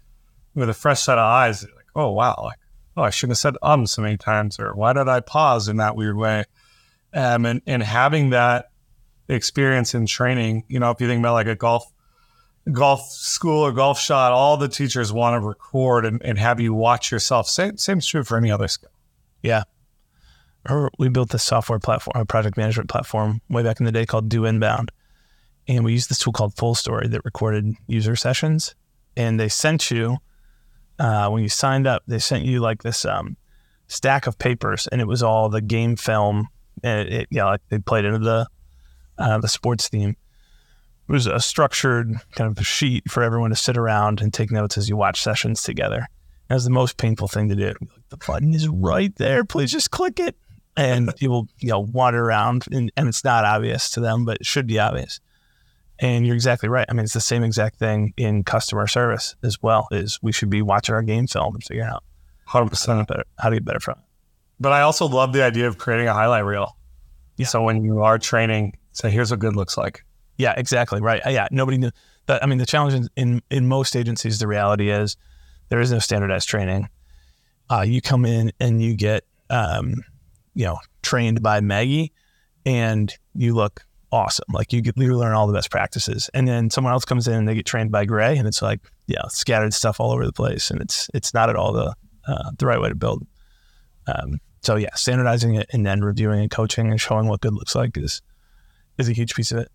with 0.54 0.69
a 0.69 0.75
fresh 0.75 1.02
set 1.02 1.19
of 1.19 1.25
eyes. 1.25 1.64
Like, 1.64 1.87
oh 1.97 2.12
wow, 2.12 2.37
like 2.45 2.59
oh 2.97 3.02
I 3.02 3.11
shouldn't 3.11 3.33
have 3.33 3.38
said 3.38 3.57
um 3.61 3.87
so 3.87 4.02
many 4.02 4.16
times, 4.16 4.61
or 4.61 4.73
why 4.75 4.93
did 4.93 5.09
I 5.09 5.19
pause 5.19 5.66
in 5.66 5.78
that 5.78 5.97
weird 5.97 6.16
way? 6.16 6.45
Um, 7.12 7.45
and 7.45 7.61
and 7.66 7.83
having 7.83 8.31
that 8.31 8.71
experience 9.28 9.95
in 9.95 10.07
training, 10.07 10.64
you 10.69 10.78
know, 10.78 10.93
if 10.93 11.00
you 11.00 11.09
think 11.09 11.21
about 11.21 11.33
like 11.33 11.49
a 11.49 11.57
golf 11.57 11.90
golf 12.71 13.11
school 13.11 13.62
or 13.62 13.73
golf 13.73 13.99
shot, 13.99 14.31
all 14.31 14.57
the 14.57 14.69
teachers 14.69 15.12
want 15.12 15.35
to 15.35 15.47
record 15.47 16.07
and, 16.07 16.23
and 16.23 16.38
have 16.38 16.61
you 16.61 16.73
watch 16.73 17.11
yourself. 17.11 17.49
Same 17.49 17.76
same 17.78 17.99
is 17.99 18.07
true 18.07 18.23
for 18.23 18.37
any 18.37 18.52
other 18.52 18.69
skill. 18.69 18.90
Yeah, 19.43 19.64
or 20.68 20.90
we 20.99 21.09
built 21.09 21.30
this 21.30 21.42
software 21.42 21.78
platform, 21.78 22.21
a 22.21 22.25
project 22.25 22.56
management 22.56 22.88
platform 22.88 23.40
way 23.49 23.62
back 23.62 23.80
in 23.80 23.87
the 23.87 23.92
day 23.92 24.06
called 24.06 24.28
Do 24.28 24.44
Inbound. 24.44 24.90
And 25.66 25.85
we 25.85 25.92
used 25.92 26.11
this 26.11 26.18
tool 26.18 26.33
called 26.33 26.54
Fullstory 26.56 27.11
that 27.11 27.25
recorded 27.25 27.75
user 27.87 28.16
sessions. 28.16 28.75
And 29.16 29.38
they 29.38 29.49
sent 29.49 29.90
you, 29.90 30.18
uh, 30.99 31.28
when 31.28 31.42
you 31.42 31.49
signed 31.49 31.87
up, 31.87 32.02
they 32.06 32.18
sent 32.18 32.44
you 32.44 32.61
like 32.61 32.83
this 32.83 33.04
um, 33.04 33.37
stack 33.87 34.26
of 34.26 34.38
papers, 34.38 34.87
and 34.88 35.00
it 35.00 35.06
was 35.06 35.23
all 35.23 35.49
the 35.49 35.61
game 35.61 35.97
film. 35.97 36.49
And 36.83 37.09
it, 37.09 37.12
it 37.12 37.28
yeah, 37.30 37.47
like 37.47 37.61
they 37.68 37.78
played 37.78 38.04
into 38.04 38.18
the 38.18 38.47
uh, 39.18 39.38
the 39.38 39.49
sports 39.49 39.88
theme. 39.88 40.16
It 41.09 41.12
was 41.12 41.26
a 41.26 41.38
structured 41.38 42.14
kind 42.35 42.56
of 42.56 42.66
sheet 42.66 43.11
for 43.11 43.23
everyone 43.23 43.50
to 43.50 43.56
sit 43.56 43.76
around 43.76 44.21
and 44.21 44.33
take 44.33 44.50
notes 44.50 44.76
as 44.78 44.88
you 44.88 44.97
watch 44.97 45.23
sessions 45.23 45.62
together. 45.62 46.06
That 46.49 46.54
was 46.56 46.64
the 46.64 46.71
most 46.71 46.97
painful 46.97 47.28
thing 47.28 47.49
to 47.50 47.54
do. 47.54 47.75
The 48.09 48.16
button 48.16 48.54
is 48.54 48.68
right 48.68 49.14
there. 49.16 49.44
Please 49.44 49.71
just 49.71 49.90
click 49.90 50.18
it 50.18 50.37
and 50.76 51.14
people 51.16 51.47
you 51.59 51.69
know 51.71 51.81
wander 51.81 52.25
around 52.25 52.64
and, 52.73 52.90
and 52.97 53.09
it's 53.09 53.23
not 53.25 53.45
obvious 53.45 53.90
to 53.90 54.00
them 54.00 54.25
but 54.25 54.38
it 54.40 54.47
should 54.47 54.66
be 54.66 54.78
obvious 54.78 55.21
And 56.00 56.26
you're 56.26 56.35
exactly 56.35 56.69
right. 56.69 56.87
I 56.88 56.93
mean, 56.93 57.04
it's 57.04 57.14
the 57.14 57.21
same 57.21 57.45
exact 57.45 57.78
thing 57.78 58.12
in 58.16 58.43
customer 58.43 58.88
service 58.88 59.37
as 59.45 59.62
well. 59.62 59.87
Is 59.93 60.19
we 60.23 60.33
should 60.33 60.50
be 60.50 60.61
watching 60.61 60.95
our 60.95 61.02
game 61.02 61.28
film 61.28 61.54
and 61.54 61.62
figuring 61.62 61.88
out 61.88 62.02
Hundred 62.47 62.76
how 62.76 62.95
to 62.95 62.99
get 63.00 63.09
better, 63.09 63.25
how 63.38 63.49
to 63.50 63.57
get 63.57 63.64
better 63.64 63.81
from 63.81 63.99
it. 63.99 64.04
But 64.59 64.73
I 64.73 64.81
also 64.83 65.07
love 65.07 65.33
the 65.33 65.45
idea 65.45 65.69
of 65.69 65.78
creating 65.78 66.09
a 66.09 66.12
highlight 66.12 66.45
reel. 66.45 66.76
Yeah. 67.37 67.47
So 67.47 67.62
when 67.62 67.85
you 67.85 68.02
are 68.02 68.19
training, 68.19 68.76
say, 68.93 69.11
here's 69.11 69.31
what 69.31 69.38
good 69.40 69.54
looks 69.57 69.76
like. 69.78 70.04
Yeah, 70.37 70.54
exactly 70.57 71.00
right. 71.00 71.25
Uh, 71.25 71.31
Yeah, 71.31 71.47
nobody 71.52 71.78
knew 71.78 71.90
that. 72.26 72.43
I 72.43 72.47
mean, 72.47 72.59
the 72.59 72.66
challenge 72.66 72.95
in, 72.95 73.09
in 73.16 73.43
in 73.50 73.69
most 73.69 73.95
agencies, 73.95 74.38
the 74.40 74.49
reality 74.49 74.90
is 74.90 75.16
there 75.69 75.81
is 75.81 75.93
no 75.93 76.00
standardized 76.00 76.49
training. 76.49 76.88
Uh, 77.71 77.83
you 77.87 78.00
come 78.02 78.25
in 78.26 78.52
and 78.59 78.83
you 78.83 78.95
get, 78.97 79.25
um, 79.49 79.95
you 80.54 80.64
know, 80.64 80.78
trained 81.02 81.42
by 81.42 81.61
Maggie, 81.61 82.12
and 82.64 83.12
you 83.34 83.54
look 83.54 83.84
awesome. 84.12 84.46
Like 84.52 84.73
you 84.73 84.80
get 84.80 84.96
you 84.96 85.16
learn 85.16 85.32
all 85.32 85.46
the 85.46 85.52
best 85.52 85.70
practices, 85.70 86.30
and 86.34 86.46
then 86.46 86.70
someone 86.70 86.92
else 86.92 87.04
comes 87.04 87.28
in 87.28 87.34
and 87.34 87.49
they 87.49 87.54
get 87.54 87.66
trained 87.66 87.90
by 87.90 88.04
Gray, 88.04 88.37
and 88.37 88.46
it's 88.46 88.62
like, 88.62 88.80
yeah, 89.06 89.26
scattered 89.28 89.75
stuff 89.75 90.00
all 90.00 90.12
over 90.12 90.25
the 90.25 90.32
place, 90.32 90.70
and 90.70 90.80
it's 90.80 91.08
it's 91.14 91.34
not 91.34 91.50
at 91.50 91.56
all 91.56 91.73
the 91.73 91.94
uh, 92.26 92.50
the 92.58 92.66
right 92.66 92.80
way 92.80 92.88
to 92.88 92.94
build. 92.94 93.26
Um, 94.06 94.38
so 94.62 94.76
yeah, 94.76 94.94
standardizing 94.94 95.56
it 95.56 95.68
and 95.73 95.84
then 95.84 96.02
reviewing 96.02 96.40
and 96.40 96.50
coaching 96.50 96.90
and 96.90 97.00
showing 97.00 97.28
what 97.28 97.40
good 97.40 97.54
looks 97.54 97.75
like 97.75 97.96
is 97.96 98.23
is 98.99 99.08
a 99.08 99.12
huge 99.12 99.34
piece 99.34 99.52
of 99.52 99.58
it. 99.58 99.68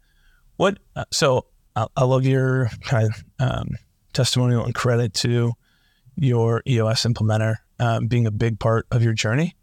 What 0.57 0.79
uh, 0.95 1.05
so 1.12 1.45
I, 1.75 1.88
I 1.95 2.03
love 2.05 2.25
your 2.25 2.69
kind 2.81 3.09
of 3.09 3.24
um, 3.39 3.69
testimonial 4.13 4.65
and 4.65 4.74
credit 4.74 5.13
to 5.15 5.53
your 6.15 6.62
EOS 6.67 7.03
implementer 7.03 7.55
um, 7.79 8.07
being 8.07 8.25
a 8.25 8.31
big 8.31 8.59
part 8.59 8.88
of 8.91 9.03
your 9.03 9.13
journey. 9.13 9.55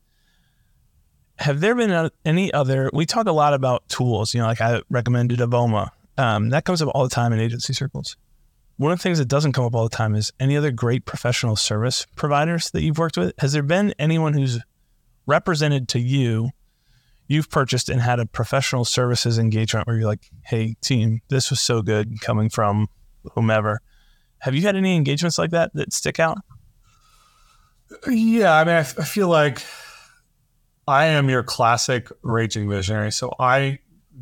Have 1.38 1.60
there 1.60 1.74
been 1.74 2.10
any 2.24 2.52
other? 2.52 2.90
We 2.92 3.06
talk 3.06 3.26
a 3.26 3.32
lot 3.32 3.54
about 3.54 3.88
tools. 3.88 4.34
You 4.34 4.40
know, 4.40 4.46
like 4.46 4.60
I 4.60 4.82
recommended 4.88 5.38
Avoma. 5.38 5.90
Um, 6.18 6.48
that 6.48 6.64
comes 6.64 6.80
up 6.80 6.88
all 6.94 7.04
the 7.04 7.14
time 7.14 7.32
in 7.32 7.40
agency 7.40 7.74
circles. 7.74 8.16
One 8.78 8.92
of 8.92 8.98
the 8.98 9.02
things 9.02 9.18
that 9.18 9.28
doesn't 9.28 9.52
come 9.52 9.64
up 9.64 9.74
all 9.74 9.84
the 9.84 9.94
time 9.94 10.14
is 10.14 10.32
any 10.40 10.56
other 10.56 10.70
great 10.70 11.04
professional 11.04 11.56
service 11.56 12.06
providers 12.14 12.70
that 12.70 12.82
you've 12.82 12.98
worked 12.98 13.16
with. 13.16 13.32
Has 13.38 13.52
there 13.52 13.62
been 13.62 13.94
anyone 13.98 14.32
who's 14.32 14.60
represented 15.26 15.88
to 15.88 15.98
you 15.98 16.50
you've 17.28 17.50
purchased 17.50 17.88
and 17.88 18.00
had 18.00 18.20
a 18.20 18.26
professional 18.26 18.84
services 18.84 19.38
engagement 19.38 19.86
where 19.86 19.96
you're 19.96 20.06
like, 20.06 20.30
hey, 20.44 20.76
team, 20.80 21.20
this 21.28 21.50
was 21.50 21.60
so 21.60 21.82
good 21.82 22.20
coming 22.20 22.48
from 22.48 22.88
whomever. 23.34 23.80
Have 24.38 24.54
you 24.54 24.62
had 24.62 24.76
any 24.76 24.94
engagements 24.96 25.38
like 25.38 25.50
that 25.50 25.72
that 25.74 25.92
stick 25.92 26.20
out? 26.20 26.38
Yeah, 28.06 28.54
I 28.54 28.64
mean, 28.64 28.74
I, 28.74 28.80
f- 28.80 28.98
I 28.98 29.04
feel 29.04 29.28
like 29.28 29.62
I 30.88 31.06
am 31.06 31.28
your 31.28 31.42
classic 31.42 32.10
raging 32.22 32.68
visionary. 32.68 33.10
So 33.10 33.34
I, 33.40 33.80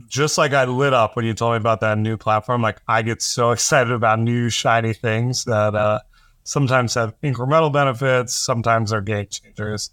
just 0.09 0.39
like 0.39 0.53
I 0.53 0.65
lit 0.65 0.95
up 0.95 1.15
when 1.15 1.25
you 1.25 1.35
told 1.35 1.53
me 1.53 1.57
about 1.59 1.81
that 1.81 1.99
new 1.99 2.17
platform, 2.17 2.63
like 2.63 2.81
I 2.89 3.03
get 3.03 3.21
so 3.23 3.51
excited 3.53 3.93
about 3.93 4.19
new 4.19 4.49
shiny 4.49 4.93
things 4.93 5.45
that 5.45 5.75
uh, 5.75 6.01
sometimes 6.45 6.95
have 6.95 7.19
incremental 7.21 7.73
benefits, 7.73 8.35
sometimes 8.35 8.93
are 8.93 9.01
game 9.01 9.27
changers. 9.27 9.91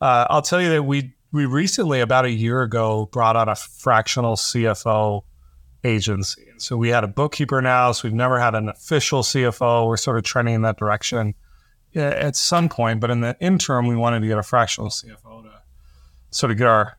Uh, 0.00 0.26
I'll 0.30 0.42
tell 0.42 0.60
you 0.60 0.70
that 0.70 0.82
we 0.82 1.14
we 1.32 1.46
recently, 1.46 2.00
about 2.00 2.24
a 2.24 2.30
year 2.30 2.62
ago, 2.62 3.08
brought 3.12 3.36
on 3.36 3.48
a 3.48 3.54
fractional 3.54 4.34
CFO 4.34 5.22
agency. 5.84 6.44
So 6.58 6.76
we 6.76 6.88
had 6.88 7.04
a 7.04 7.08
bookkeeper 7.08 7.62
now, 7.62 7.92
so 7.92 8.08
we've 8.08 8.14
never 8.14 8.40
had 8.40 8.56
an 8.56 8.68
official 8.68 9.22
CFO. 9.22 9.86
We're 9.86 9.96
sort 9.96 10.18
of 10.18 10.24
trending 10.24 10.56
in 10.56 10.62
that 10.62 10.76
direction 10.76 11.34
at 11.94 12.34
some 12.34 12.68
point, 12.68 12.98
but 13.00 13.10
in 13.10 13.20
the 13.20 13.36
interim, 13.40 13.86
we 13.86 13.94
wanted 13.94 14.20
to 14.20 14.26
get 14.26 14.38
a 14.38 14.42
fractional 14.42 14.90
CFO 14.90 15.39
sort 16.30 16.52
of 16.52 16.58
get 16.58 16.66
our 16.66 16.96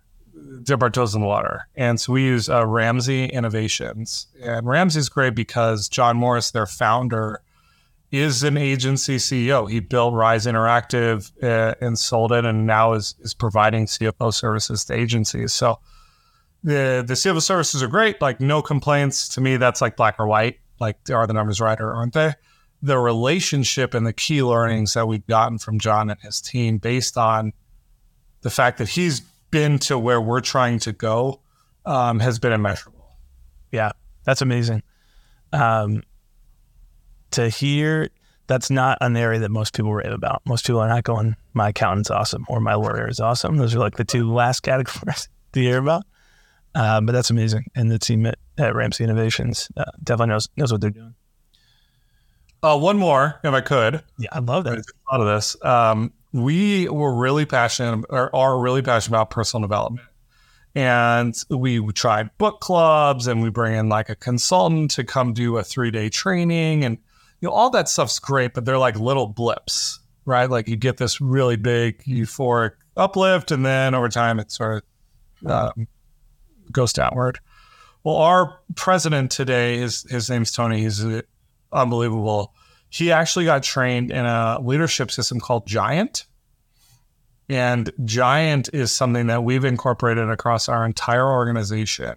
dip 0.63 0.81
our 0.81 0.89
toes 0.89 1.15
in 1.15 1.21
the 1.21 1.27
water. 1.27 1.67
And 1.75 2.00
so 2.00 2.13
we 2.13 2.23
use 2.23 2.50
uh, 2.50 2.65
Ramsay 2.65 3.25
Innovations, 3.25 4.27
and 4.41 4.65
Ramsay's 4.65 5.09
great 5.09 5.35
because 5.35 5.89
John 5.89 6.17
Morriss, 6.17 6.51
their 6.51 6.65
founder, 6.65 7.41
is 8.11 8.43
an 8.43 8.58
agency 8.58 9.17
CEO. 9.17 9.69
He 9.69 9.79
built 9.79 10.13
Rise 10.13 10.45
Interactive 10.45 11.32
uh, 11.41 11.75
and 11.79 11.97
sold 11.97 12.32
it, 12.32 12.45
and 12.45 12.65
now 12.65 12.93
is 12.93 13.15
is 13.21 13.34
providing 13.34 13.86
CFO 13.86 14.34
services 14.34 14.86
to 14.86 14.93
agencies. 14.93 15.53
So 15.53 15.79
the 16.63 17.03
the 17.06 17.13
CFO 17.13 17.41
services 17.41 17.82
are 17.82 17.88
great. 17.88 18.21
Like 18.21 18.39
no 18.39 18.62
complaints. 18.62 19.29
To 19.29 19.41
me, 19.41 19.58
that's 19.58 19.82
like 19.82 19.95
black 19.95 20.19
or 20.19 20.27
white. 20.27 20.60
Like 20.79 20.97
are 21.12 21.27
the 21.27 21.34
numbers 21.34 21.62
right 21.62 21.79
or 21.79 21.93
aren't 21.93 22.13
they? 22.13 22.34
the 22.82 22.97
relationship 22.97 23.93
and 23.93 24.06
the 24.06 24.13
key 24.13 24.41
learnings 24.41 24.93
that 24.93 25.08
we've 25.08 25.25
gotten 25.27 25.58
from 25.58 25.79
John 25.79 26.10
and 26.10 26.19
his 26.21 26.41
team 26.41 26.77
based 26.77 27.17
on 27.17 27.53
the 28.41 28.49
fact 28.49 28.77
that 28.80 28.89
he's 28.89 29.21
been 29.51 29.80
to 29.80 29.97
where 29.97 30.21
we're 30.21 30.41
trying 30.41 30.80
to 30.80 30.91
go 30.91 31.41
um, 31.86 32.19
has 32.19 32.39
been 32.39 32.51
immeasurable. 32.51 33.08
Yeah, 33.71 33.91
that's 34.23 34.41
amazing. 34.41 34.84
Um, 35.54 36.04
to 37.32 37.49
hear 37.49 38.10
that's 38.47 38.69
not 38.69 38.97
an 38.99 39.15
area 39.15 39.39
that 39.39 39.49
most 39.49 39.73
people 39.73 39.93
rave 39.93 40.12
about. 40.12 40.41
Most 40.45 40.65
people 40.65 40.82
are 40.82 40.89
not 40.89 41.04
going, 41.04 41.36
my 41.54 41.69
accountant's 41.69 42.10
awesome 42.10 42.45
or 42.49 42.60
my 42.60 42.73
lawyer 42.73 43.08
is 43.08 43.19
awesome. 43.19 43.56
Those 43.56 43.73
are 43.75 43.80
like 43.80 43.95
the 43.95 44.04
two 44.04 44.32
last 44.34 44.60
categories 44.63 45.30
to 45.54 45.60
hear 45.62 45.77
about. 45.77 46.04
Uh, 46.75 47.01
but 47.01 47.13
that's 47.13 47.30
amazing. 47.30 47.65
And 47.75 47.89
the 47.91 47.99
team 47.99 48.25
at, 48.25 48.38
at 48.58 48.75
Ramsay 48.75 49.04
Innovations 49.04 49.69
uh, 49.77 49.86
definitely 50.04 50.34
knows 50.34 50.49
knows 50.56 50.71
what 50.71 50.82
they're 50.82 50.89
doing. 50.89 51.15
Uh, 52.63 52.77
one 52.77 52.97
more, 52.97 53.39
if 53.43 53.54
I 53.54 53.62
could. 53.62 54.04
Yeah, 54.19 54.30
I 54.32 54.39
love 54.39 54.67
I 54.67 54.71
that. 54.71 54.75
just 54.77 54.91
thought 55.10 55.21
of 55.21 55.27
this. 55.27 55.56
Um, 55.65 56.13
we 56.34 56.88
were 56.88 57.13
really 57.13 57.46
passionate, 57.46 58.06
or 58.10 58.34
are 58.36 58.60
really 58.60 58.82
passionate 58.82 59.17
about 59.17 59.30
personal 59.30 59.62
development. 59.62 60.08
And 60.74 61.36
we 61.50 61.86
tried 61.91 62.36
book 62.38 62.62
clubs, 62.62 63.28
and 63.28 63.44
we 63.44 63.50
bring 63.50 63.76
in 63.76 63.89
like 63.89 64.10
a 64.10 64.15
consultant 64.15 64.91
to 64.91 65.04
come 65.04 65.34
do 65.34 65.58
a 65.58 65.63
three 65.63 65.91
day 65.91 66.10
training, 66.10 66.86
and 66.86 66.98
you 67.41 67.50
know 67.50 67.54
all 67.54 67.70
that 67.72 67.89
stuff's 67.89 68.20
great, 68.20 68.54
but 68.54 68.63
they're 68.63 68.78
like 68.78 68.98
little 68.98 69.28
blips, 69.28 70.00
right? 70.26 70.50
Like 70.50 70.70
you 70.70 70.78
get 70.78 70.98
this 70.98 71.20
really 71.20 71.58
big 71.58 72.02
euphoric 72.04 72.72
uplift, 72.96 73.52
and 73.52 73.65
then 73.65 73.94
over 73.94 74.08
time 74.08 74.39
it 74.39 74.52
sort 74.52 74.86
of 75.44 75.52
um, 75.52 75.88
goes 76.72 76.94
downward. 76.94 77.39
Well, 78.04 78.15
our 78.15 78.60
president 78.76 79.32
today, 79.32 79.78
his 79.80 80.04
his 80.10 80.30
name's 80.30 80.54
Tony. 80.54 80.82
He's 80.82 81.04
uh, 81.04 81.22
unbelievable. 81.74 82.54
He 82.91 83.10
actually 83.10 83.45
got 83.45 83.63
trained 83.63 84.12
in 84.12 84.25
a 84.25 84.60
leadership 84.62 85.12
system 85.12 85.39
called 85.39 85.65
Giant. 85.65 86.25
And 87.47 87.89
Giant 88.04 88.69
is 88.73 88.91
something 88.91 89.27
that 89.27 89.45
we've 89.45 89.63
incorporated 89.63 90.30
across 90.30 90.67
our 90.67 90.86
entire 90.86 91.25
organization. 91.25 92.15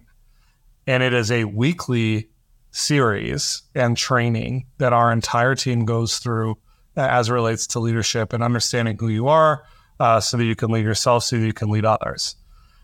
And 0.85 1.01
it 1.01 1.13
is 1.13 1.31
a 1.31 1.45
weekly 1.45 2.29
series 2.71 3.63
and 3.73 3.95
training 3.95 4.65
that 4.77 4.91
our 4.91 5.13
entire 5.13 5.55
team 5.55 5.85
goes 5.85 6.19
through 6.19 6.57
uh, 6.97 7.07
as 7.09 7.29
it 7.29 7.33
relates 7.33 7.67
to 7.67 7.79
leadership 7.79 8.33
and 8.33 8.43
understanding 8.43 8.97
who 8.97 9.07
you 9.07 9.29
are 9.29 9.63
uh, 10.01 10.19
so 10.19 10.35
that 10.35 10.43
you 10.43 10.57
can 10.57 10.71
lead 10.71 10.83
yourself, 10.83 11.23
so 11.23 11.39
that 11.39 11.45
you 11.45 11.53
can 11.53 11.69
lead 11.69 11.85
others. 11.85 12.35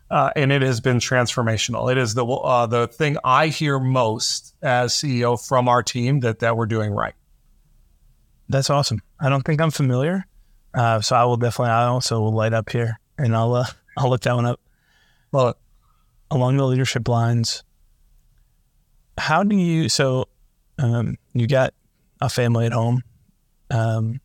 Uh, 0.09 0.29
and 0.37 0.53
it 0.53 0.61
has 0.61 0.79
been 0.79 0.99
transformational. 0.99 1.91
It 1.91 1.97
is 1.97 2.13
the 2.13 2.25
uh, 2.25 2.67
the 2.67 2.87
thing 2.87 3.17
I 3.25 3.47
hear 3.47 3.79
most 3.79 4.55
as 4.61 4.93
CEO 4.93 5.45
from 5.45 5.67
our 5.67 5.83
team 5.83 6.21
that 6.21 6.39
that 6.39 6.55
we're 6.55 6.67
doing 6.67 6.91
right. 6.91 7.15
That's 8.51 8.69
awesome. 8.69 9.01
I 9.17 9.29
don't 9.29 9.43
think 9.43 9.61
I'm 9.61 9.71
familiar. 9.71 10.25
Uh, 10.73 10.99
so 10.99 11.15
I 11.15 11.23
will 11.23 11.37
definitely, 11.37 11.71
I 11.71 11.85
also 11.85 12.19
will 12.19 12.33
light 12.33 12.53
up 12.53 12.69
here 12.69 12.99
and 13.17 13.35
I'll, 13.35 13.55
uh, 13.55 13.65
I'll 13.97 14.09
look 14.09 14.21
that 14.21 14.35
one 14.35 14.45
up. 14.45 14.59
Well, 15.31 15.57
along 16.29 16.57
the 16.57 16.65
leadership 16.65 17.07
lines, 17.07 17.63
how 19.17 19.43
do 19.43 19.55
you? 19.55 19.87
So, 19.87 20.25
um, 20.77 21.17
you 21.33 21.47
got 21.47 21.73
a 22.19 22.27
family 22.27 22.65
at 22.65 22.73
home. 22.73 23.03
Um, 23.69 24.19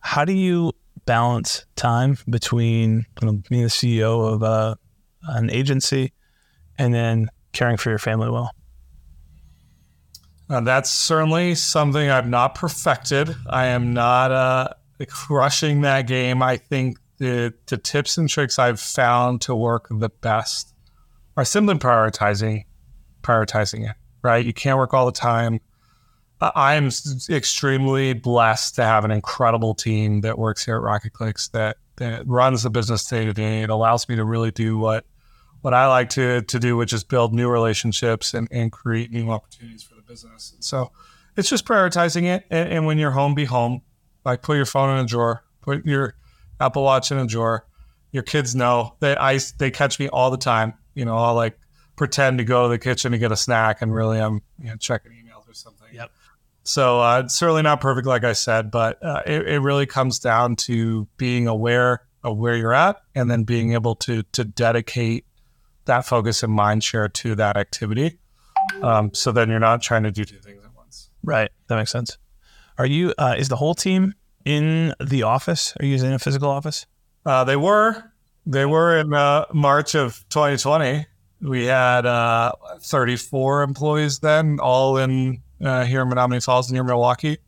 how 0.00 0.24
do 0.24 0.32
you 0.32 0.72
balance 1.04 1.66
time 1.76 2.16
between 2.28 3.06
you 3.20 3.26
know, 3.26 3.42
being 3.48 3.62
the 3.62 3.68
CEO 3.68 4.32
of 4.32 4.42
uh, 4.42 4.76
an 5.24 5.50
agency 5.50 6.12
and 6.78 6.94
then 6.94 7.28
caring 7.52 7.76
for 7.76 7.90
your 7.90 7.98
family 7.98 8.30
well? 8.30 8.54
Uh, 10.50 10.60
that's 10.60 10.90
certainly 10.90 11.54
something 11.54 12.08
I've 12.08 12.28
not 12.28 12.54
perfected. 12.54 13.34
I 13.48 13.66
am 13.66 13.92
not 13.92 14.32
uh, 14.32 14.68
crushing 15.06 15.82
that 15.82 16.06
game. 16.06 16.42
I 16.42 16.56
think 16.56 16.98
the, 17.18 17.52
the 17.66 17.76
tips 17.76 18.16
and 18.16 18.28
tricks 18.28 18.58
I've 18.58 18.80
found 18.80 19.42
to 19.42 19.54
work 19.54 19.88
the 19.90 20.08
best 20.08 20.74
are 21.36 21.44
simply 21.44 21.74
prioritizing, 21.74 22.64
prioritizing 23.22 23.90
it. 23.90 23.96
Right, 24.22 24.44
you 24.44 24.52
can't 24.52 24.78
work 24.78 24.94
all 24.94 25.06
the 25.06 25.12
time. 25.12 25.60
I'm 26.40 26.90
extremely 27.30 28.12
blessed 28.12 28.76
to 28.76 28.84
have 28.84 29.04
an 29.04 29.10
incredible 29.10 29.74
team 29.74 30.22
that 30.22 30.38
works 30.38 30.64
here 30.64 30.76
at 30.76 30.82
Rocket 30.82 31.12
Clicks 31.12 31.48
that 31.48 31.76
that 31.96 32.26
runs 32.26 32.62
the 32.62 32.70
business 32.70 33.04
day 33.04 33.24
to 33.24 33.32
day. 33.32 33.62
It 33.62 33.70
allows 33.70 34.08
me 34.08 34.16
to 34.16 34.24
really 34.24 34.50
do 34.50 34.78
what 34.78 35.04
what 35.60 35.74
I 35.74 35.86
like 35.88 36.10
to 36.10 36.42
to 36.42 36.58
do, 36.58 36.76
which 36.76 36.92
is 36.92 37.04
build 37.04 37.34
new 37.34 37.48
relationships 37.48 38.34
and, 38.34 38.48
and 38.50 38.70
create 38.70 39.10
new 39.10 39.30
opportunities 39.30 39.82
for 39.82 39.94
the 39.94 40.02
business. 40.02 40.52
And 40.54 40.64
so 40.64 40.92
it's 41.36 41.48
just 41.48 41.64
prioritizing 41.64 42.24
it. 42.24 42.44
And, 42.50 42.68
and 42.72 42.86
when 42.86 42.98
you're 42.98 43.10
home, 43.10 43.34
be 43.34 43.44
home. 43.44 43.82
Like 44.24 44.42
put 44.42 44.56
your 44.56 44.66
phone 44.66 44.98
in 44.98 45.04
a 45.04 45.08
drawer, 45.08 45.44
put 45.62 45.86
your 45.86 46.14
Apple 46.60 46.82
Watch 46.82 47.10
in 47.10 47.18
a 47.18 47.26
drawer. 47.26 47.66
Your 48.12 48.22
kids 48.22 48.54
know 48.54 48.96
that 49.00 49.20
I 49.20 49.38
they 49.58 49.70
catch 49.70 49.98
me 49.98 50.08
all 50.08 50.30
the 50.30 50.36
time. 50.36 50.74
You 50.94 51.04
know, 51.04 51.16
I'll 51.16 51.34
like 51.34 51.58
pretend 51.96 52.38
to 52.38 52.44
go 52.44 52.64
to 52.64 52.68
the 52.68 52.78
kitchen 52.78 53.12
to 53.12 53.18
get 53.18 53.32
a 53.32 53.36
snack 53.36 53.82
and 53.82 53.94
really 53.94 54.20
I'm 54.20 54.42
you 54.58 54.70
know, 54.70 54.76
checking 54.76 55.12
emails 55.12 55.48
or 55.48 55.54
something. 55.54 55.88
Yep. 55.92 56.10
So 56.64 57.00
uh, 57.00 57.22
it's 57.24 57.34
certainly 57.34 57.62
not 57.62 57.80
perfect, 57.80 58.06
like 58.06 58.24
I 58.24 58.34
said, 58.34 58.70
but 58.70 59.02
uh, 59.02 59.22
it, 59.26 59.48
it 59.48 59.58
really 59.60 59.86
comes 59.86 60.18
down 60.18 60.56
to 60.56 61.08
being 61.16 61.48
aware 61.48 62.02
of 62.22 62.36
where 62.36 62.54
you're 62.56 62.74
at 62.74 63.00
and 63.14 63.30
then 63.30 63.44
being 63.44 63.72
able 63.72 63.94
to 63.96 64.22
to 64.32 64.44
dedicate 64.44 65.24
that 65.88 66.06
focus 66.06 66.42
and 66.42 66.52
mind 66.52 66.84
share 66.84 67.08
to 67.08 67.34
that 67.34 67.56
activity. 67.56 68.18
Um, 68.82 69.12
so 69.12 69.32
then 69.32 69.50
you're 69.50 69.58
not 69.58 69.82
trying 69.82 70.04
to 70.04 70.10
do 70.10 70.24
two 70.24 70.38
things 70.38 70.64
at 70.64 70.74
once. 70.74 71.10
Right. 71.22 71.50
That 71.66 71.76
makes 71.76 71.90
sense. 71.90 72.16
Are 72.78 72.86
you? 72.86 73.12
Uh, 73.18 73.34
is 73.36 73.48
the 73.48 73.56
whole 73.56 73.74
team 73.74 74.14
in 74.44 74.94
the 75.00 75.24
office? 75.24 75.74
Are 75.80 75.84
you 75.84 75.96
in 75.96 76.12
a 76.12 76.18
physical 76.18 76.48
office? 76.48 76.86
Uh, 77.26 77.44
they 77.44 77.56
were. 77.56 78.12
They 78.46 78.64
were 78.64 78.98
in 78.98 79.12
uh, 79.12 79.46
March 79.52 79.94
of 79.94 80.24
2020. 80.30 81.06
We 81.40 81.66
had 81.66 82.06
uh, 82.06 82.52
34 82.80 83.62
employees 83.62 84.20
then, 84.20 84.58
all 84.60 84.96
in 84.96 85.42
uh, 85.62 85.84
here 85.84 86.02
in 86.02 86.08
Menomonee 86.08 86.44
Falls 86.44 86.70
near 86.72 86.82
Milwaukee. 86.82 87.38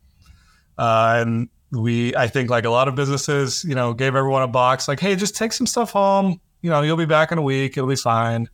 Uh, 0.77 1.23
and 1.25 1.49
we, 1.71 2.15
I 2.15 2.27
think, 2.27 2.49
like 2.49 2.65
a 2.65 2.69
lot 2.69 2.87
of 2.87 2.95
businesses, 2.95 3.63
you 3.63 3.75
know, 3.75 3.93
gave 3.93 4.15
everyone 4.15 4.43
a 4.43 4.47
box 4.47 4.87
like, 4.87 4.99
hey, 4.99 5.15
just 5.15 5.35
take 5.35 5.53
some 5.53 5.67
stuff 5.67 5.91
home. 5.91 6.39
You 6.61 6.69
know, 6.69 6.81
you'll 6.81 6.97
be 6.97 7.05
back 7.05 7.31
in 7.31 7.37
a 7.37 7.41
week. 7.41 7.77
It'll 7.77 7.89
be 7.89 7.95
fine. 7.95 8.49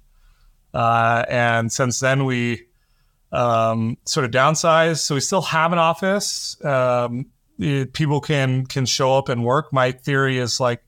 Uh, 0.74 1.26
and 1.30 1.72
since 1.72 2.00
then, 2.00 2.26
we 2.26 2.68
um, 3.32 3.98
sort 4.06 4.26
of 4.26 4.32
downsized. 4.32 5.00
So 5.00 5.16
we 5.16 5.22
still 5.22 5.42
have 5.42 5.74
an 5.74 5.80
office. 5.80 6.64
Um, 6.64 7.28
it, 7.60 7.94
people 7.94 8.22
can 8.22 8.66
can 8.66 8.86
show 8.86 9.18
up 9.18 9.30
and 9.30 9.44
work. 9.44 9.74
My 9.74 9.92
theory 9.92 10.38
is 10.38 10.60
like, 10.60 10.84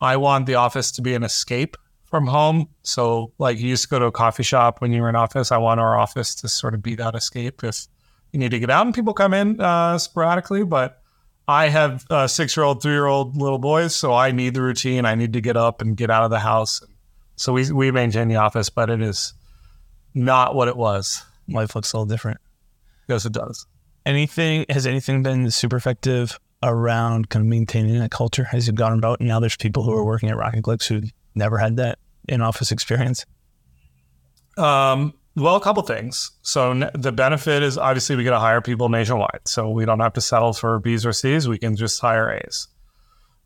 I 0.00 0.16
want 0.16 0.46
the 0.46 0.54
office 0.54 0.90
to 0.92 1.02
be 1.02 1.14
an 1.14 1.22
escape 1.22 1.76
from 2.04 2.26
home. 2.26 2.68
So 2.82 3.32
like 3.38 3.58
you 3.58 3.68
used 3.68 3.82
to 3.84 3.88
go 3.88 3.98
to 3.98 4.06
a 4.06 4.12
coffee 4.12 4.42
shop 4.42 4.80
when 4.80 4.92
you 4.92 5.02
were 5.02 5.08
in 5.08 5.16
office. 5.16 5.52
I 5.52 5.58
want 5.58 5.80
our 5.80 5.98
office 5.98 6.34
to 6.36 6.48
sort 6.48 6.74
of 6.74 6.82
be 6.82 6.94
that 6.96 7.14
escape 7.14 7.62
if 7.64 7.86
you 8.32 8.38
need 8.38 8.50
to 8.50 8.58
get 8.58 8.70
out 8.70 8.86
and 8.86 8.94
people 8.94 9.14
come 9.14 9.34
in 9.34 9.60
uh, 9.60 9.98
sporadically. 9.98 10.64
But 10.64 11.00
I 11.46 11.68
have 11.68 12.04
uh, 12.10 12.26
six 12.26 12.56
year 12.56 12.64
old, 12.64 12.82
three 12.82 12.92
year 12.92 13.06
old 13.06 13.36
little 13.36 13.58
boys, 13.58 13.94
so 13.94 14.12
I 14.14 14.30
need 14.30 14.54
the 14.54 14.62
routine. 14.62 15.04
I 15.04 15.14
need 15.14 15.32
to 15.34 15.40
get 15.40 15.56
up 15.56 15.82
and 15.82 15.96
get 15.96 16.10
out 16.10 16.24
of 16.24 16.30
the 16.30 16.38
house. 16.38 16.82
So 17.36 17.52
we 17.52 17.70
we 17.70 17.90
maintain 17.90 18.28
the 18.28 18.36
office, 18.36 18.70
but 18.70 18.88
it 18.90 19.02
is 19.02 19.34
not 20.14 20.54
what 20.54 20.68
it 20.68 20.76
was. 20.76 21.24
Life 21.48 21.74
looks 21.74 21.92
a 21.92 21.96
little 21.96 22.06
different. 22.06 22.38
Yes, 23.08 23.26
it 23.26 23.32
does. 23.32 23.66
Anything 24.06 24.64
has 24.68 24.86
anything 24.86 25.22
been 25.22 25.50
super 25.50 25.76
effective 25.76 26.38
around 26.62 27.28
kind 27.28 27.44
of 27.44 27.48
maintaining 27.48 27.98
that 27.98 28.10
culture 28.10 28.46
as 28.52 28.66
you've 28.66 28.76
gone 28.76 28.98
about? 28.98 29.20
And 29.20 29.28
now 29.28 29.40
there's 29.40 29.56
people 29.56 29.82
who 29.82 29.92
are 29.92 30.04
working 30.04 30.30
at 30.30 30.36
Rocket 30.36 30.62
Clicks 30.62 30.86
who 30.86 31.02
never 31.34 31.58
had 31.58 31.76
that 31.76 31.98
in 32.28 32.40
office 32.40 32.72
experience. 32.72 33.26
Um, 34.56 35.14
well, 35.36 35.56
a 35.56 35.60
couple 35.60 35.82
things. 35.82 36.30
So 36.42 36.70
n- 36.70 36.90
the 36.94 37.12
benefit 37.12 37.62
is 37.62 37.76
obviously 37.76 38.16
we 38.16 38.22
get 38.24 38.30
to 38.30 38.38
hire 38.38 38.60
people 38.60 38.88
nationwide, 38.88 39.40
so 39.44 39.68
we 39.68 39.84
don't 39.84 40.00
have 40.00 40.12
to 40.14 40.20
settle 40.20 40.52
for 40.52 40.78
B's 40.78 41.04
or 41.04 41.12
C's. 41.12 41.48
We 41.48 41.58
can 41.58 41.76
just 41.76 42.00
hire 42.00 42.30
A's. 42.30 42.68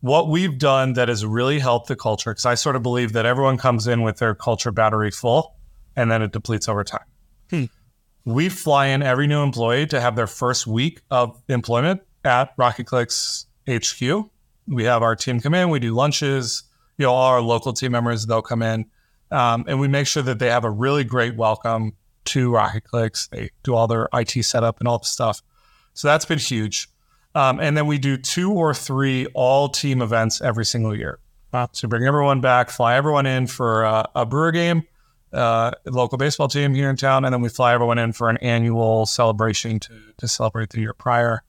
What 0.00 0.28
we've 0.28 0.58
done 0.58 0.92
that 0.92 1.08
has 1.08 1.24
really 1.24 1.58
helped 1.58 1.88
the 1.88 1.96
culture, 1.96 2.30
because 2.30 2.46
I 2.46 2.54
sort 2.54 2.76
of 2.76 2.82
believe 2.82 3.14
that 3.14 3.26
everyone 3.26 3.56
comes 3.56 3.86
in 3.86 4.02
with 4.02 4.18
their 4.18 4.34
culture 4.34 4.70
battery 4.70 5.10
full, 5.10 5.56
and 5.96 6.10
then 6.10 6.22
it 6.22 6.32
depletes 6.32 6.68
over 6.68 6.84
time. 6.84 7.06
Hmm. 7.50 7.64
We 8.24 8.50
fly 8.50 8.88
in 8.88 9.02
every 9.02 9.26
new 9.26 9.42
employee 9.42 9.86
to 9.86 10.00
have 10.00 10.14
their 10.14 10.26
first 10.26 10.66
week 10.66 11.00
of 11.10 11.42
employment 11.48 12.02
at 12.24 12.52
Rocket 12.58 12.84
Clicks 12.84 13.46
HQ. 13.66 14.28
We 14.66 14.84
have 14.84 15.02
our 15.02 15.16
team 15.16 15.40
come 15.40 15.54
in, 15.54 15.70
we 15.70 15.78
do 15.78 15.94
lunches. 15.94 16.64
You 16.98 17.06
know, 17.06 17.12
all 17.12 17.32
our 17.32 17.40
local 17.40 17.72
team 17.72 17.92
members 17.92 18.26
they'll 18.26 18.42
come 18.42 18.60
in 18.60 18.86
um, 19.30 19.64
and 19.66 19.80
we 19.80 19.88
make 19.88 20.06
sure 20.06 20.22
that 20.22 20.38
they 20.38 20.48
have 20.48 20.64
a 20.64 20.70
really 20.70 21.04
great 21.04 21.36
welcome 21.36 21.94
to 22.26 22.52
Rocket 22.52 22.84
Clicks. 22.84 23.28
They 23.28 23.50
do 23.62 23.74
all 23.74 23.86
their 23.86 24.08
IT 24.12 24.44
setup 24.44 24.78
and 24.80 24.88
all 24.88 24.98
the 24.98 25.06
stuff. 25.06 25.42
So 25.94 26.08
that's 26.08 26.24
been 26.24 26.38
huge. 26.38 26.88
Um, 27.34 27.60
and 27.60 27.76
then 27.76 27.86
we 27.86 27.98
do 27.98 28.16
two 28.16 28.52
or 28.52 28.74
three 28.74 29.26
all 29.34 29.68
team 29.68 30.02
events 30.02 30.40
every 30.40 30.64
single 30.64 30.94
year. 30.96 31.18
Wow. 31.52 31.68
So 31.72 31.88
bring 31.88 32.04
everyone 32.04 32.40
back, 32.40 32.70
fly 32.70 32.96
everyone 32.96 33.26
in 33.26 33.46
for 33.46 33.84
uh, 33.84 34.04
a 34.14 34.26
brewer 34.26 34.52
game, 34.52 34.84
uh, 35.32 35.72
local 35.86 36.18
baseball 36.18 36.48
team 36.48 36.74
here 36.74 36.90
in 36.90 36.96
town, 36.96 37.24
and 37.24 37.32
then 37.32 37.40
we 37.40 37.48
fly 37.48 37.74
everyone 37.74 37.98
in 37.98 38.12
for 38.12 38.28
an 38.28 38.36
annual 38.38 39.06
celebration 39.06 39.80
to, 39.80 39.92
to 40.18 40.28
celebrate 40.28 40.70
the 40.70 40.80
year 40.80 40.92
prior, 40.92 41.42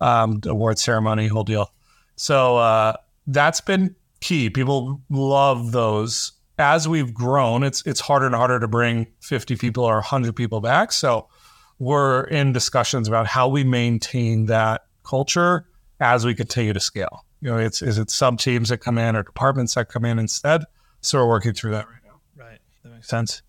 um, 0.00 0.40
award 0.46 0.78
ceremony, 0.78 1.26
whole 1.26 1.44
deal. 1.44 1.72
So 2.16 2.58
uh, 2.58 2.94
that's 3.26 3.60
been 3.60 3.96
key. 4.20 4.50
People 4.50 5.00
love 5.08 5.72
those 5.72 6.32
as 6.60 6.86
we've 6.86 7.12
grown, 7.12 7.62
it's 7.62 7.84
it's 7.86 8.00
harder 8.00 8.26
and 8.26 8.34
harder 8.34 8.60
to 8.60 8.68
bring 8.68 9.06
50 9.20 9.56
people 9.56 9.82
or 9.84 9.94
100 9.94 10.36
people 10.36 10.60
back. 10.60 10.92
So 10.92 11.28
we're 11.78 12.24
in 12.24 12.52
discussions 12.52 13.08
about 13.08 13.26
how 13.26 13.48
we 13.48 13.64
maintain 13.64 14.46
that 14.46 14.82
culture 15.02 15.66
as 15.98 16.24
we 16.24 16.34
continue 16.34 16.72
to 16.72 16.80
scale. 16.80 17.24
You 17.40 17.50
know, 17.50 17.58
it's 17.58 17.80
is 17.80 17.98
it 17.98 18.10
sub 18.10 18.38
teams 18.38 18.68
that 18.68 18.78
come 18.78 18.98
in 18.98 19.16
or 19.16 19.22
departments 19.22 19.74
that 19.74 19.88
come 19.88 20.04
in 20.04 20.18
instead. 20.18 20.62
So 21.00 21.18
we're 21.18 21.28
working 21.28 21.54
through 21.54 21.72
that 21.72 21.88
right 21.88 22.00
now. 22.04 22.20
Right, 22.36 22.58
that 22.84 22.92
makes 22.92 23.08
sense. 23.08 23.42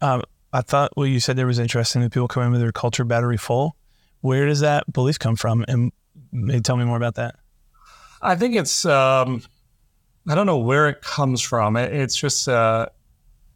Um, 0.00 0.22
I 0.52 0.62
thought 0.62 0.92
what 0.94 1.04
you 1.04 1.20
said 1.20 1.36
there 1.36 1.46
was 1.46 1.58
interesting 1.58 2.00
that 2.02 2.12
people 2.12 2.28
come 2.28 2.44
in 2.44 2.52
with 2.52 2.62
their 2.62 2.72
culture 2.72 3.04
battery 3.04 3.36
full. 3.36 3.76
Where 4.22 4.46
does 4.46 4.60
that 4.60 4.90
belief 4.90 5.18
come 5.18 5.36
from? 5.36 5.64
And 5.68 5.92
maybe 6.32 6.60
tell 6.60 6.78
me 6.78 6.84
more 6.84 6.96
about 6.96 7.16
that. 7.16 7.36
I 8.22 8.34
think 8.36 8.56
it's 8.56 8.86
um, 8.86 9.42
I 10.28 10.34
don't 10.34 10.46
know 10.46 10.58
where 10.58 10.88
it 10.88 11.02
comes 11.02 11.40
from. 11.40 11.76
It, 11.76 11.92
it's 11.92 12.16
just 12.16 12.48
uh, 12.48 12.86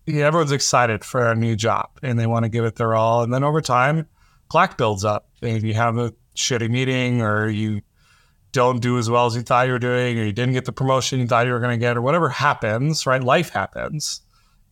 yeah, 0.07 0.27
everyone's 0.27 0.53
excited 0.53 1.05
for 1.05 1.31
a 1.31 1.35
new 1.35 1.57
job 1.57 1.91
and 2.03 2.19
they 2.19 2.27
want 2.27 2.45
to 2.45 2.49
give 2.49 2.65
it 2.65 2.77
their 2.77 2.95
all. 2.95 3.23
And 3.23 3.33
then 3.33 3.45
over 3.45 3.61
time, 3.61 4.07
plaque 4.51 4.77
builds 4.77 5.05
up. 5.05 5.29
And 5.43 5.57
if 5.57 5.65
you 5.65 5.75
have 5.75 5.99
a 5.99 6.13
shitty 6.37 6.71
meeting 6.71 7.23
or 7.23 7.49
you 7.49 7.83
don't 8.53 8.81
do 8.81 8.99
as 8.99 9.09
well 9.09 9.27
as 9.27 9.37
you 9.37 9.43
thought 9.43 9.67
you 9.67 9.73
were 9.73 9.79
doing, 9.79 10.19
or 10.19 10.25
you 10.25 10.33
didn't 10.33 10.55
get 10.55 10.65
the 10.65 10.73
promotion 10.73 11.21
you 11.21 11.27
thought 11.27 11.47
you 11.47 11.53
were 11.53 11.61
going 11.61 11.79
to 11.79 11.79
get, 11.79 11.97
or 11.97 12.03
whatever 12.03 12.29
happens, 12.29 13.07
right? 13.07 13.23
Life 13.23 13.51
happens. 13.51 14.23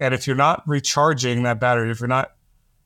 And 0.00 0.14
if 0.14 0.26
you're 0.26 0.36
not 0.36 0.62
recharging 0.66 1.44
that 1.44 1.60
battery, 1.60 1.90
if 1.90 2.00
you're 2.00 2.08
not 2.08 2.32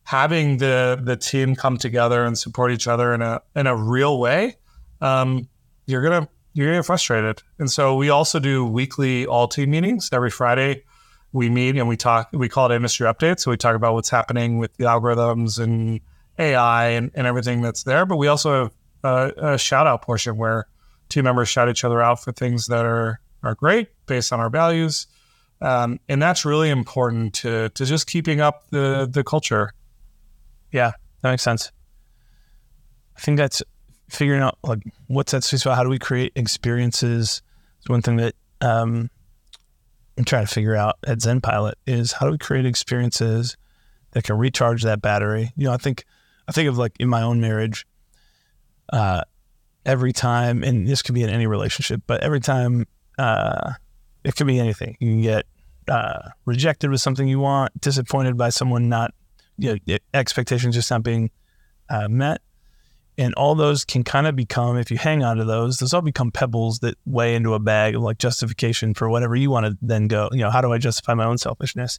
having 0.05 0.57
the 0.57 1.01
the 1.03 1.17
team 1.17 1.55
come 1.55 1.77
together 1.77 2.25
and 2.25 2.37
support 2.37 2.73
each 2.73 2.89
other 2.89 3.15
in 3.15 3.23
a 3.23 3.41
in 3.55 3.67
a 3.67 3.77
real 3.77 4.19
way, 4.19 4.57
um, 5.01 5.49
you're 5.87 6.03
gonna 6.03 6.29
you're 6.53 6.67
gonna 6.67 6.79
get 6.79 6.87
frustrated. 6.87 7.43
And 7.59 7.71
so 7.71 7.97
we 7.97 8.11
also 8.11 8.39
do 8.39 8.65
weekly 8.65 9.27
all 9.27 9.49
team 9.49 9.71
meetings 9.71 10.11
every 10.13 10.31
Friday. 10.31 10.85
We 11.33 11.49
meet 11.49 11.77
and 11.77 11.89
we 11.89 11.97
talk. 11.97 12.29
We 12.33 12.49
call 12.49 12.71
it 12.71 12.77
industry 12.77 13.07
updates. 13.07 13.41
So 13.41 13.51
we 13.51 13.57
talk 13.57 13.75
about 13.75 13.95
what's 13.95 14.11
happening 14.11 14.59
with 14.59 14.77
the 14.77 14.85
algorithms 14.85 15.59
and 15.59 16.01
AI 16.39 16.89
and, 16.89 17.11
and 17.15 17.27
everything 17.27 17.63
that's 17.63 17.85
there. 17.85 18.05
But 18.05 18.17
we 18.17 18.27
also 18.27 18.65
have 18.65 18.73
a, 19.03 19.53
a 19.55 19.59
shout 19.59 19.87
out 19.87 20.03
portion 20.03 20.37
where 20.37 20.67
team 21.09 21.25
members 21.25 21.49
shout 21.49 21.69
each 21.69 21.85
other 21.85 22.03
out 22.03 22.23
for 22.23 22.33
things 22.33 22.67
that 22.67 22.85
are 22.85 23.21
are 23.43 23.55
great 23.55 23.89
based 24.07 24.33
on 24.33 24.41
our 24.41 24.51
values. 24.51 25.07
Um, 25.61 26.01
and 26.09 26.21
that's 26.21 26.45
really 26.45 26.71
important 26.71 27.35
to 27.35 27.71
to 27.71 27.87
just 27.87 28.07
keeping 28.07 28.41
up 28.41 28.69
the 28.71 29.09
the 29.11 29.25
culture. 29.25 29.73
Yeah, 30.71 30.93
that 31.23 31.31
makes 31.31 31.43
sense. 31.43 31.73
I 33.17 33.21
think 33.21 33.39
that's 33.39 33.63
figuring 34.13 34.43
out 34.43 34.59
like 34.63 34.83
what's 35.07 35.33
that 35.33 35.43
sweet 35.43 35.61
spot. 35.61 35.77
How 35.77 35.83
do 35.83 35.89
we 35.89 35.99
create 35.99 36.33
experiences? 36.37 37.43
It's 37.79 37.89
one 37.89 38.03
thing 38.03 38.17
that 38.17 38.35
um, 38.61 39.11
I'm 40.17 40.25
trying 40.25 40.47
to 40.47 40.53
figure 40.53 40.77
out 40.77 40.97
at 41.07 41.23
Zen 41.23 41.41
Pilot 41.41 41.79
is 41.87 42.13
how 42.13 42.27
do 42.27 42.33
we 42.33 42.39
create 42.39 42.67
experiences 42.67 43.57
that 44.13 44.25
can 44.25 44.37
recharge 44.37 44.83
that 44.83 45.01
battery? 45.01 45.53
You 45.57 45.67
know, 45.67 45.73
I 45.73 45.79
think 45.79 46.05
I 46.47 46.53
think 46.53 46.69
of 46.69 46.77
like 46.79 46.93
in 47.01 47.09
my 47.09 47.23
own 47.23 47.41
marriage, 47.41 47.87
uh, 48.93 49.23
every 49.87 50.13
time, 50.13 50.63
and 50.63 50.87
this 50.87 51.03
could 51.03 51.15
be 51.15 51.23
in 51.23 51.31
any 51.31 51.47
relationship, 51.47 52.03
but 52.07 52.23
every 52.23 52.41
time, 52.41 52.87
uh, 53.19 53.73
it 54.25 54.37
could 54.37 54.47
be 54.47 54.61
anything. 54.61 54.97
You 55.01 55.09
can 55.09 55.23
get 55.23 55.47
uh, 55.89 56.29
rejected 56.45 56.91
with 56.91 57.01
something 57.01 57.27
you 57.27 57.41
want, 57.41 57.81
disappointed 57.81 58.37
by 58.37 58.51
someone 58.51 58.89
not, 58.89 59.13
you 59.59 59.79
know, 59.87 59.97
expectations 60.15 60.75
just 60.75 60.91
not 60.91 61.03
being 61.03 61.31
uh, 61.89 62.09
met. 62.09 62.43
And 63.19 63.35
all 63.35 63.55
those 63.55 63.85
can 63.85 64.05
kind 64.05 64.27
of 64.27 64.35
become, 64.35 64.79
if 64.79 64.91
you 64.91 64.97
hang 64.97 65.23
on 65.23 65.37
to 65.37 65.45
those, 65.45 65.79
those 65.79 65.93
all 65.93 66.01
become 66.01 66.31
pebbles 66.31 66.79
that 66.79 66.97
weigh 67.05 67.35
into 67.35 67.53
a 67.53 67.59
bag 67.59 67.95
of 67.95 68.03
like 68.03 68.19
justification 68.19 68.95
for 68.95 69.11
whatever 69.11 69.37
you 69.37 69.51
want 69.51 69.67
to 69.67 69.77
then 69.83 70.09
go. 70.09 70.31
You 70.33 70.39
know, 70.39 70.51
how 70.51 70.63
do 70.63 70.73
I 70.73 70.79
justify 70.79 71.13
my 71.15 71.27
own 71.27 71.37
selfishness? 71.37 71.99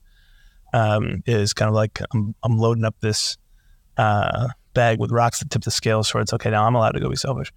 Um, 0.73 1.21
is 1.27 1.53
kind 1.53 1.69
of 1.69 1.75
like 1.75 2.01
I'm, 2.13 2.33
I'm 2.41 2.57
loading 2.57 2.83
up 2.83 2.95
this 2.99 3.37
uh, 3.97 4.47
bag 4.73 4.99
with 4.99 5.11
rocks 5.11 5.39
that 5.39 5.49
tip 5.49 5.63
the 5.63 5.71
scales 5.71 6.11
it's 6.15 6.33
okay, 6.33 6.49
now 6.49 6.65
I'm 6.65 6.75
allowed 6.75 6.93
to 6.93 6.99
go 6.99 7.09
be 7.09 7.15
selfish. 7.15 7.53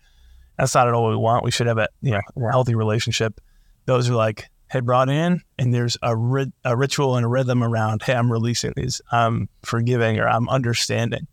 That's 0.59 0.75
not 0.75 0.89
at 0.89 0.95
all 0.95 1.05
what 1.05 1.11
we 1.11 1.17
want. 1.17 1.45
We 1.45 1.51
should 1.51 1.67
have 1.67 1.79
a 1.79 1.89
you 2.03 2.13
know 2.13 2.21
a 2.37 2.51
healthy 2.51 2.75
relationship. 2.75 3.41
Those 3.87 4.09
are 4.09 4.15
like 4.15 4.49
hey 4.71 4.81
brought 4.81 5.09
in, 5.09 5.43
and 5.59 5.73
there's 5.73 5.97
a 6.03 6.17
ri- 6.17 6.53
a 6.65 6.77
ritual 6.77 7.17
and 7.17 7.25
a 7.25 7.29
rhythm 7.29 7.63
around. 7.63 8.03
Hey, 8.03 8.15
I'm 8.15 8.31
releasing 8.31 8.73
these. 8.77 9.01
I'm 9.13 9.49
forgiving 9.63 10.19
or 10.19 10.29
I'm 10.29 10.49
understanding. 10.49 11.27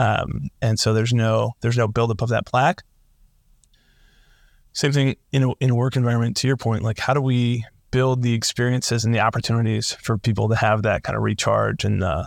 Um, 0.00 0.48
and 0.62 0.78
so 0.78 0.94
there's 0.94 1.12
no 1.12 1.52
there's 1.60 1.76
no 1.76 1.86
buildup 1.86 2.22
of 2.22 2.30
that 2.30 2.46
plaque. 2.46 2.82
Same 4.72 4.92
thing 4.92 5.16
in 5.32 5.42
a, 5.42 5.52
in 5.60 5.70
a 5.70 5.74
work 5.74 5.96
environment. 5.96 6.36
To 6.38 6.46
your 6.46 6.56
point, 6.56 6.82
like 6.82 6.98
how 6.98 7.12
do 7.12 7.20
we 7.20 7.64
build 7.90 8.22
the 8.22 8.34
experiences 8.34 9.04
and 9.04 9.14
the 9.14 9.20
opportunities 9.20 9.92
for 9.92 10.16
people 10.16 10.48
to 10.48 10.54
have 10.54 10.82
that 10.82 11.02
kind 11.02 11.16
of 11.16 11.22
recharge. 11.22 11.84
And 11.84 12.02
uh, 12.02 12.24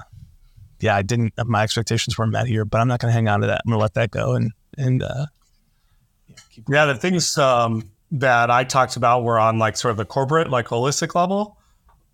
yeah, 0.80 0.96
I 0.96 1.02
didn't. 1.02 1.34
My 1.46 1.64
expectations 1.64 2.18
weren't 2.18 2.32
met 2.32 2.48
here, 2.48 2.66
but 2.66 2.82
I'm 2.82 2.88
not 2.88 3.00
going 3.00 3.10
to 3.10 3.14
hang 3.14 3.28
on 3.28 3.42
to 3.42 3.48
that. 3.48 3.62
I'm 3.66 3.72
going 3.72 3.80
to 3.80 3.82
let 3.82 3.94
that 3.96 4.12
go 4.12 4.34
and 4.34 4.52
and 4.78 5.04
uh, 5.04 5.26
yeah, 6.68 6.86
the 6.86 6.96
things 6.96 7.38
um, 7.38 7.92
that 8.12 8.50
I 8.50 8.64
talked 8.64 8.96
about 8.96 9.24
were 9.24 9.40
on 9.40 9.60
like 9.60 9.78
sort 9.78 9.92
of 9.92 9.98
the 9.98 10.06
corporate, 10.06 10.50
like 10.50 10.68
holistic 10.68 11.16
level. 11.16 11.58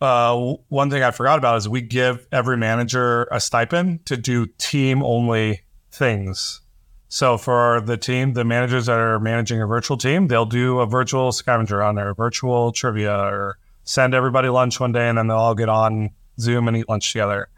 Uh, 0.02 0.56
one 0.70 0.90
thing 0.90 1.04
I 1.04 1.12
forgot 1.12 1.38
about 1.38 1.58
is 1.58 1.68
we 1.68 1.82
give 1.82 2.26
every 2.32 2.58
manager 2.58 3.28
a 3.32 3.40
stipend 3.40 4.06
to 4.06 4.16
do 4.16 4.46
team 4.58 5.04
only 5.04 5.62
things. 5.92 6.62
So 7.10 7.38
for 7.38 7.82
the 7.82 7.98
team, 7.98 8.34
the 8.34 8.46
managers 8.46 8.86
that 8.86 8.98
are 8.98 9.20
managing 9.20 9.62
a 9.62 9.68
virtual 9.68 9.98
team, 9.98 10.28
they'll 10.28 10.46
do 10.46 10.80
a 10.80 10.86
virtual 10.86 11.32
scavenger 11.32 11.82
on 11.82 11.96
their 11.96 12.14
virtual 12.14 12.72
trivia 12.72 13.18
or 13.18 13.58
send 13.84 14.14
everybody 14.14 14.48
lunch 14.48 14.80
one 14.80 14.92
day 14.92 15.10
and 15.10 15.18
then 15.18 15.28
they'll 15.28 15.38
all 15.38 15.56
get 15.56 15.70
on 15.70 16.12
Zoom 16.40 16.68
and 16.68 16.78
eat 16.78 16.88
lunch 16.88 17.12
together. 17.12 17.50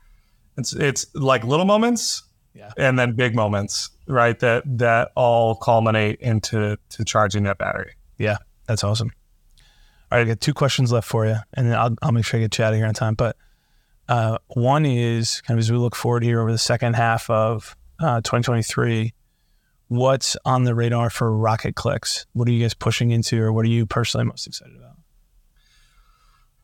It's 0.57 0.73
it's 0.73 1.05
like 1.13 1.43
little 1.43 1.65
moments 1.65 2.23
yeah. 2.53 2.71
and 2.77 2.97
then 2.97 3.13
big 3.13 3.35
moments, 3.35 3.89
right? 4.07 4.39
That 4.39 4.63
that 4.77 5.11
all 5.15 5.55
culminate 5.55 6.19
into 6.21 6.77
to 6.89 7.05
charging 7.05 7.43
that 7.43 7.57
battery. 7.57 7.93
Yeah, 8.17 8.37
that's 8.67 8.83
awesome. 8.83 9.11
All 10.11 10.17
right, 10.17 10.25
I 10.25 10.29
got 10.29 10.41
two 10.41 10.53
questions 10.53 10.91
left 10.91 11.07
for 11.07 11.25
you, 11.25 11.37
and 11.53 11.67
then 11.67 11.77
I'll, 11.77 11.95
I'll 12.01 12.11
make 12.11 12.25
sure 12.25 12.37
I 12.37 12.43
get 12.43 12.51
chatting 12.51 12.79
here 12.79 12.87
on 12.87 12.93
time. 12.93 13.15
But 13.15 13.37
uh, 14.09 14.39
one 14.47 14.85
is 14.85 15.39
kind 15.41 15.57
of 15.57 15.63
as 15.63 15.71
we 15.71 15.77
look 15.77 15.95
forward 15.95 16.23
here 16.23 16.41
over 16.41 16.51
the 16.51 16.57
second 16.57 16.95
half 16.95 17.29
of 17.29 17.77
uh, 18.01 18.17
2023, 18.17 19.13
what's 19.87 20.35
on 20.43 20.65
the 20.65 20.75
radar 20.75 21.09
for 21.09 21.33
Rocket 21.35 21.75
Clicks? 21.75 22.25
What 22.33 22.47
are 22.49 22.51
you 22.51 22.61
guys 22.61 22.73
pushing 22.73 23.11
into, 23.11 23.41
or 23.41 23.53
what 23.53 23.63
are 23.63 23.69
you 23.69 23.85
personally 23.85 24.25
most 24.25 24.47
excited 24.47 24.75
about? 24.75 24.97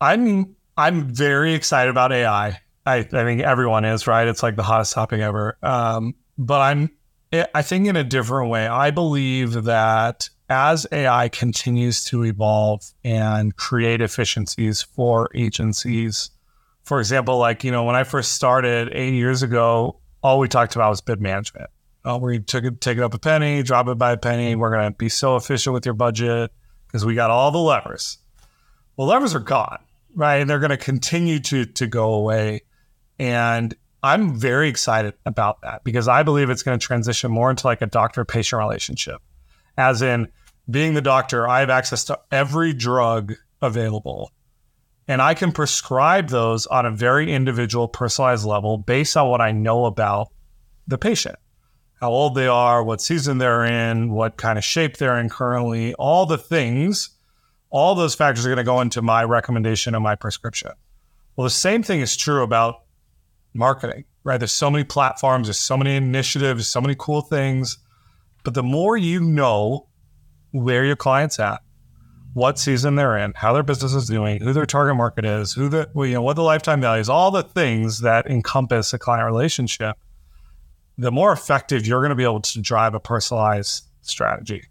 I'm 0.02 0.56
I'm 0.76 1.08
very 1.08 1.54
excited 1.54 1.90
about 1.90 2.12
AI. 2.12 2.60
I, 2.86 2.98
I 2.98 3.04
think 3.04 3.42
everyone 3.42 3.86
is 3.86 4.08
right. 4.08 4.28
It's 4.28 4.44
like 4.44 4.58
the 4.58 4.64
hottest 4.64 4.94
topic 4.94 5.22
ever. 5.22 5.58
Um, 5.64 6.16
but 6.38 6.60
I'm 6.60 6.92
I 7.54 7.62
think 7.62 7.88
in 7.88 7.96
a 7.96 8.04
different 8.04 8.50
way. 8.50 8.68
I 8.68 8.92
believe 8.92 9.64
that 9.64 10.30
as 10.50 10.88
AI 10.92 11.30
continues 11.30 12.04
to 12.06 12.24
evolve 12.24 12.82
and 13.04 13.56
create 13.56 14.02
efficiencies 14.02 14.82
for 14.82 15.30
agencies, 15.36 16.32
for 16.84 17.00
example, 17.00 17.38
like, 17.38 17.64
you 17.64 17.72
know, 17.72 17.84
when 17.84 17.96
I 17.96 18.04
first 18.04 18.34
started 18.34 18.90
eight 18.94 19.14
years 19.14 19.44
ago, 19.44 20.00
all 20.24 20.40
we 20.40 20.48
talked 20.48 20.76
about 20.76 20.90
was 20.90 21.02
bid 21.02 21.22
management. 21.22 21.70
Oh, 22.06 22.18
we 22.18 22.40
took 22.40 22.64
it, 22.64 22.80
take 22.80 22.98
it 22.98 23.04
up 23.04 23.14
a 23.14 23.20
penny, 23.20 23.62
drop 23.62 23.90
it 23.90 23.98
by 23.98 24.14
a 24.14 24.18
penny. 24.18 24.56
We're 24.56 24.72
going 24.72 24.92
to 24.94 24.98
be 24.98 25.10
so 25.10 25.36
efficient 25.36 25.74
with 25.74 25.86
your 25.86 25.94
budget 25.94 26.52
because 26.88 27.06
we 27.06 27.16
got 27.16 27.30
all 27.30 27.52
the 27.52 27.58
levers. 27.58 28.20
Well, 28.96 29.08
levers 29.08 29.36
are 29.36 29.40
gone, 29.40 29.80
right? 30.16 30.38
And 30.38 30.50
they're 30.50 30.60
going 30.60 30.70
to 30.70 30.78
continue 30.78 31.40
to 31.40 31.66
to 31.66 31.88
go 31.88 32.14
away. 32.14 32.62
And 33.20 33.76
I'm 34.02 34.36
very 34.36 34.70
excited 34.70 35.16
about 35.26 35.62
that 35.64 35.84
because 35.84 36.08
I 36.08 36.24
believe 36.24 36.50
it's 36.50 36.64
going 36.64 36.80
to 36.80 36.86
transition 36.86 37.30
more 37.30 37.50
into 37.50 37.68
like 37.68 37.82
a 37.82 37.88
doctor 37.88 38.24
patient 38.24 38.60
relationship 38.60 39.22
as 39.78 40.02
in 40.02 40.28
being 40.70 40.94
the 40.94 41.02
doctor, 41.02 41.48
I 41.48 41.62
have 41.62 41.70
access 41.70 42.04
to 42.06 42.20
every 42.32 42.74
drug 42.74 43.36
available. 43.62 44.32
And 45.08 45.22
I 45.22 45.34
can 45.34 45.54
prescribe 45.54 46.28
those 46.30 46.68
on 46.68 46.86
a 46.86 46.92
very 46.92 47.32
individual, 47.34 47.88
personalized 47.88 48.46
level 48.46 48.78
based 48.78 49.16
on 49.16 49.30
what 49.30 49.40
I 49.40 49.52
know 49.52 49.86
about 49.86 50.30
the 50.88 50.98
patient 50.98 51.38
how 52.00 52.12
old 52.12 52.36
they 52.36 52.48
are, 52.48 52.84
what 52.84 53.02
season 53.02 53.38
they're 53.38 53.66
in, 53.66 54.12
what 54.12 54.38
kind 54.38 54.58
of 54.58 54.64
shape 54.64 54.98
they're 54.98 55.18
in 55.20 55.30
currently, 55.30 55.94
all 55.96 56.26
the 56.26 56.38
things, 56.38 57.10
all 57.70 57.96
those 57.96 58.16
factors 58.16 58.46
are 58.46 58.50
going 58.50 58.58
to 58.58 58.64
go 58.64 58.82
into 58.82 59.02
my 59.02 59.24
recommendation 59.24 59.96
and 59.96 60.04
my 60.04 60.16
prescription. 60.16 60.72
Well, 61.36 61.44
the 61.44 61.52
same 61.52 61.84
thing 61.84 62.02
is 62.02 62.16
true 62.16 62.44
about 62.44 62.84
marketing, 63.54 64.06
right? 64.24 64.38
There's 64.38 64.52
so 64.52 64.70
many 64.70 64.84
platforms, 64.84 65.48
there's 65.48 65.60
so 65.60 65.78
many 65.78 65.96
initiatives, 65.96 66.68
so 66.68 66.82
many 66.82 66.96
cool 66.98 67.22
things. 67.22 67.80
But 68.48 68.54
the 68.54 68.64
more 68.64 68.96
you 68.96 69.20
know 69.20 69.90
where 70.52 70.86
your 70.86 70.96
client's 70.96 71.38
at, 71.38 71.60
what 72.32 72.58
season 72.58 72.96
they're 72.96 73.18
in, 73.18 73.34
how 73.36 73.52
their 73.52 73.62
business 73.62 73.94
is 73.94 74.08
doing, 74.08 74.40
who 74.40 74.54
their 74.54 74.66
target 74.66 74.96
market 74.96 75.26
is, 75.26 75.52
who 75.52 75.68
the 75.68 75.90
you 75.94 76.14
know 76.14 76.22
what 76.22 76.38
the 76.38 76.44
lifetime 76.44 76.80
value 76.80 77.02
is, 77.02 77.10
all 77.10 77.30
the 77.30 77.44
things 77.44 78.00
that 78.00 78.26
encompass 78.26 78.94
a 78.94 78.98
client 78.98 79.26
relationship, 79.26 79.98
the 80.98 81.12
more 81.12 81.34
effective 81.34 81.86
you're 81.86 82.00
going 82.00 82.12
to 82.12 82.16
be 82.16 82.24
able 82.24 82.40
to 82.40 82.62
drive 82.62 82.94
a 82.94 83.02
personalized 83.02 83.84
strategy. 84.00 84.64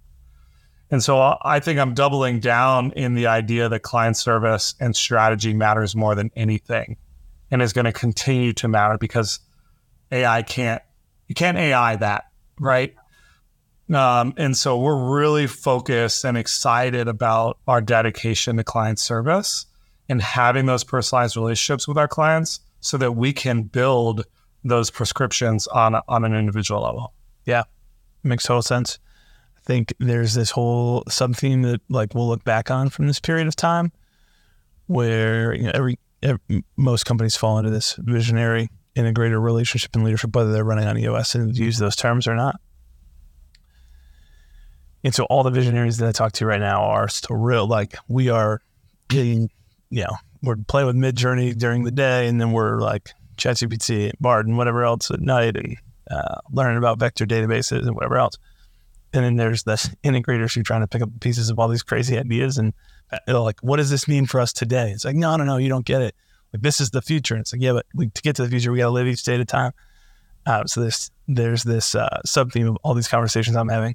And 0.90 1.02
so 1.02 1.20
uh, 1.20 1.36
I 1.42 1.60
think 1.60 1.78
I'm 1.78 1.92
doubling 1.92 2.40
down 2.40 2.92
in 2.92 3.12
the 3.12 3.26
idea 3.26 3.68
that 3.68 3.80
client 3.80 4.16
service 4.16 4.74
and 4.80 4.96
strategy 4.96 5.52
matters 5.52 5.94
more 5.94 6.14
than 6.14 6.30
anything 6.34 6.96
and 7.50 7.60
is 7.60 7.74
going 7.74 7.84
to 7.84 7.92
continue 7.92 8.54
to 8.54 8.68
matter 8.68 8.96
because 8.96 9.38
AI 10.10 10.40
can't 10.40 10.80
you 11.26 11.34
can't 11.34 11.58
AI 11.58 11.96
that, 11.96 12.24
right? 12.58 12.95
Um, 13.92 14.34
and 14.36 14.56
so 14.56 14.78
we're 14.78 15.16
really 15.16 15.46
focused 15.46 16.24
and 16.24 16.36
excited 16.36 17.06
about 17.06 17.58
our 17.68 17.80
dedication 17.80 18.56
to 18.56 18.64
client 18.64 18.98
service 18.98 19.66
and 20.08 20.20
having 20.20 20.66
those 20.66 20.84
personalized 20.84 21.36
relationships 21.36 21.86
with 21.86 21.96
our 21.96 22.08
clients 22.08 22.60
so 22.80 22.96
that 22.98 23.12
we 23.12 23.32
can 23.32 23.62
build 23.62 24.24
those 24.64 24.90
prescriptions 24.90 25.66
on, 25.68 25.96
on 26.08 26.24
an 26.24 26.34
individual 26.34 26.82
level. 26.82 27.12
Yeah, 27.44 27.64
makes 28.24 28.44
total 28.44 28.62
sense. 28.62 28.98
I 29.56 29.60
think 29.64 29.94
there's 29.98 30.34
this 30.34 30.50
whole 30.50 31.04
sub 31.08 31.36
theme 31.36 31.62
that 31.62 31.80
like 31.88 32.14
we'll 32.14 32.28
look 32.28 32.44
back 32.44 32.70
on 32.70 32.88
from 32.88 33.06
this 33.06 33.20
period 33.20 33.46
of 33.46 33.56
time 33.56 33.92
where 34.86 35.54
you 35.54 35.64
know, 35.64 35.72
every, 35.74 35.98
every 36.22 36.64
most 36.76 37.04
companies 37.04 37.36
fall 37.36 37.58
into 37.58 37.70
this 37.70 37.94
visionary 37.98 38.68
integrator 38.96 39.40
relationship 39.40 39.94
and 39.94 40.04
leadership, 40.04 40.34
whether 40.34 40.52
they're 40.52 40.64
running 40.64 40.86
on 40.86 40.98
EOS 40.98 41.34
and 41.34 41.56
use 41.56 41.78
those 41.78 41.94
terms 41.94 42.26
or 42.26 42.34
not. 42.34 42.60
And 45.06 45.14
so 45.14 45.22
all 45.26 45.44
the 45.44 45.52
visionaries 45.52 45.98
that 45.98 46.08
I 46.08 46.10
talk 46.10 46.32
to 46.32 46.46
right 46.46 46.58
now 46.58 46.82
are 46.82 47.06
still 47.06 47.36
real. 47.36 47.68
Like 47.68 47.96
we 48.08 48.28
are 48.28 48.60
getting, 49.06 49.50
you 49.88 50.02
know, 50.02 50.16
we're 50.42 50.56
playing 50.56 50.88
with 50.88 50.96
Midjourney 50.96 51.56
during 51.56 51.84
the 51.84 51.92
day, 51.92 52.26
and 52.26 52.40
then 52.40 52.50
we're 52.50 52.80
like 52.80 53.10
ChatGPT, 53.36 54.10
Bard, 54.18 54.48
and 54.48 54.56
whatever 54.56 54.82
else 54.82 55.12
at 55.12 55.20
night, 55.20 55.56
and 55.56 55.76
uh, 56.10 56.40
learning 56.50 56.78
about 56.78 56.98
vector 56.98 57.24
databases 57.24 57.86
and 57.86 57.94
whatever 57.94 58.16
else. 58.16 58.36
And 59.12 59.24
then 59.24 59.36
there's 59.36 59.62
the 59.62 59.74
integrators 60.02 60.56
who 60.56 60.62
are 60.62 60.64
trying 60.64 60.80
to 60.80 60.88
pick 60.88 61.02
up 61.02 61.10
pieces 61.20 61.50
of 61.50 61.60
all 61.60 61.68
these 61.68 61.84
crazy 61.84 62.18
ideas 62.18 62.58
and 62.58 62.74
uh, 63.28 63.40
like, 63.40 63.60
what 63.60 63.76
does 63.76 63.90
this 63.90 64.08
mean 64.08 64.26
for 64.26 64.40
us 64.40 64.52
today? 64.52 64.90
It's 64.90 65.04
like, 65.04 65.14
no, 65.14 65.36
no, 65.36 65.44
no, 65.44 65.56
you 65.56 65.68
don't 65.68 65.86
get 65.86 66.02
it. 66.02 66.16
Like 66.52 66.62
this 66.62 66.80
is 66.80 66.90
the 66.90 67.00
future. 67.00 67.34
And 67.34 67.42
it's 67.42 67.52
like, 67.52 67.62
yeah, 67.62 67.74
but 67.74 67.86
we, 67.94 68.08
to 68.08 68.22
get 68.22 68.34
to 68.36 68.42
the 68.42 68.48
future, 68.48 68.72
we 68.72 68.78
got 68.78 68.86
to 68.86 68.90
live 68.90 69.06
each 69.06 69.22
day 69.22 69.34
at 69.34 69.40
a 69.40 69.44
time. 69.44 69.70
Uh, 70.46 70.64
so 70.64 70.80
there's 70.80 71.12
there's 71.28 71.62
this 71.62 71.94
uh, 71.94 72.20
sub 72.24 72.50
theme 72.50 72.66
of 72.66 72.76
all 72.82 72.94
these 72.94 73.06
conversations 73.06 73.56
I'm 73.56 73.68
having 73.68 73.94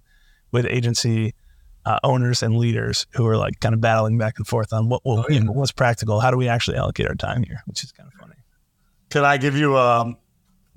with 0.52 0.66
agency 0.66 1.34
uh, 1.86 2.00
owners 2.04 2.44
and 2.44 2.58
leaders 2.58 3.08
who 3.12 3.26
are 3.28 3.38
like 3.38 3.60
kind 3.60 3.74
of 3.74 3.82
battling 3.82 4.18
back 4.18 4.36
and 4.38 4.48
forth 4.48 4.72
on 4.74 4.90
what 4.90 5.02
well, 5.04 5.20
oh, 5.20 5.26
yeah. 5.30 5.40
you 5.40 5.44
know, 5.44 5.52
what's 5.52 5.72
practical. 5.72 6.20
How 6.20 6.32
do 6.32 6.38
we 6.38 6.48
actually 6.48 6.78
allocate 6.78 7.08
our 7.08 7.16
time 7.16 7.44
here? 7.44 7.62
Which 7.66 7.84
is 7.84 7.92
kind 7.92 8.08
of 8.08 8.20
funny. 8.20 8.36
Can 9.10 9.26
I 9.26 9.38
give 9.38 9.56
you 9.56 9.78
um, 9.78 10.18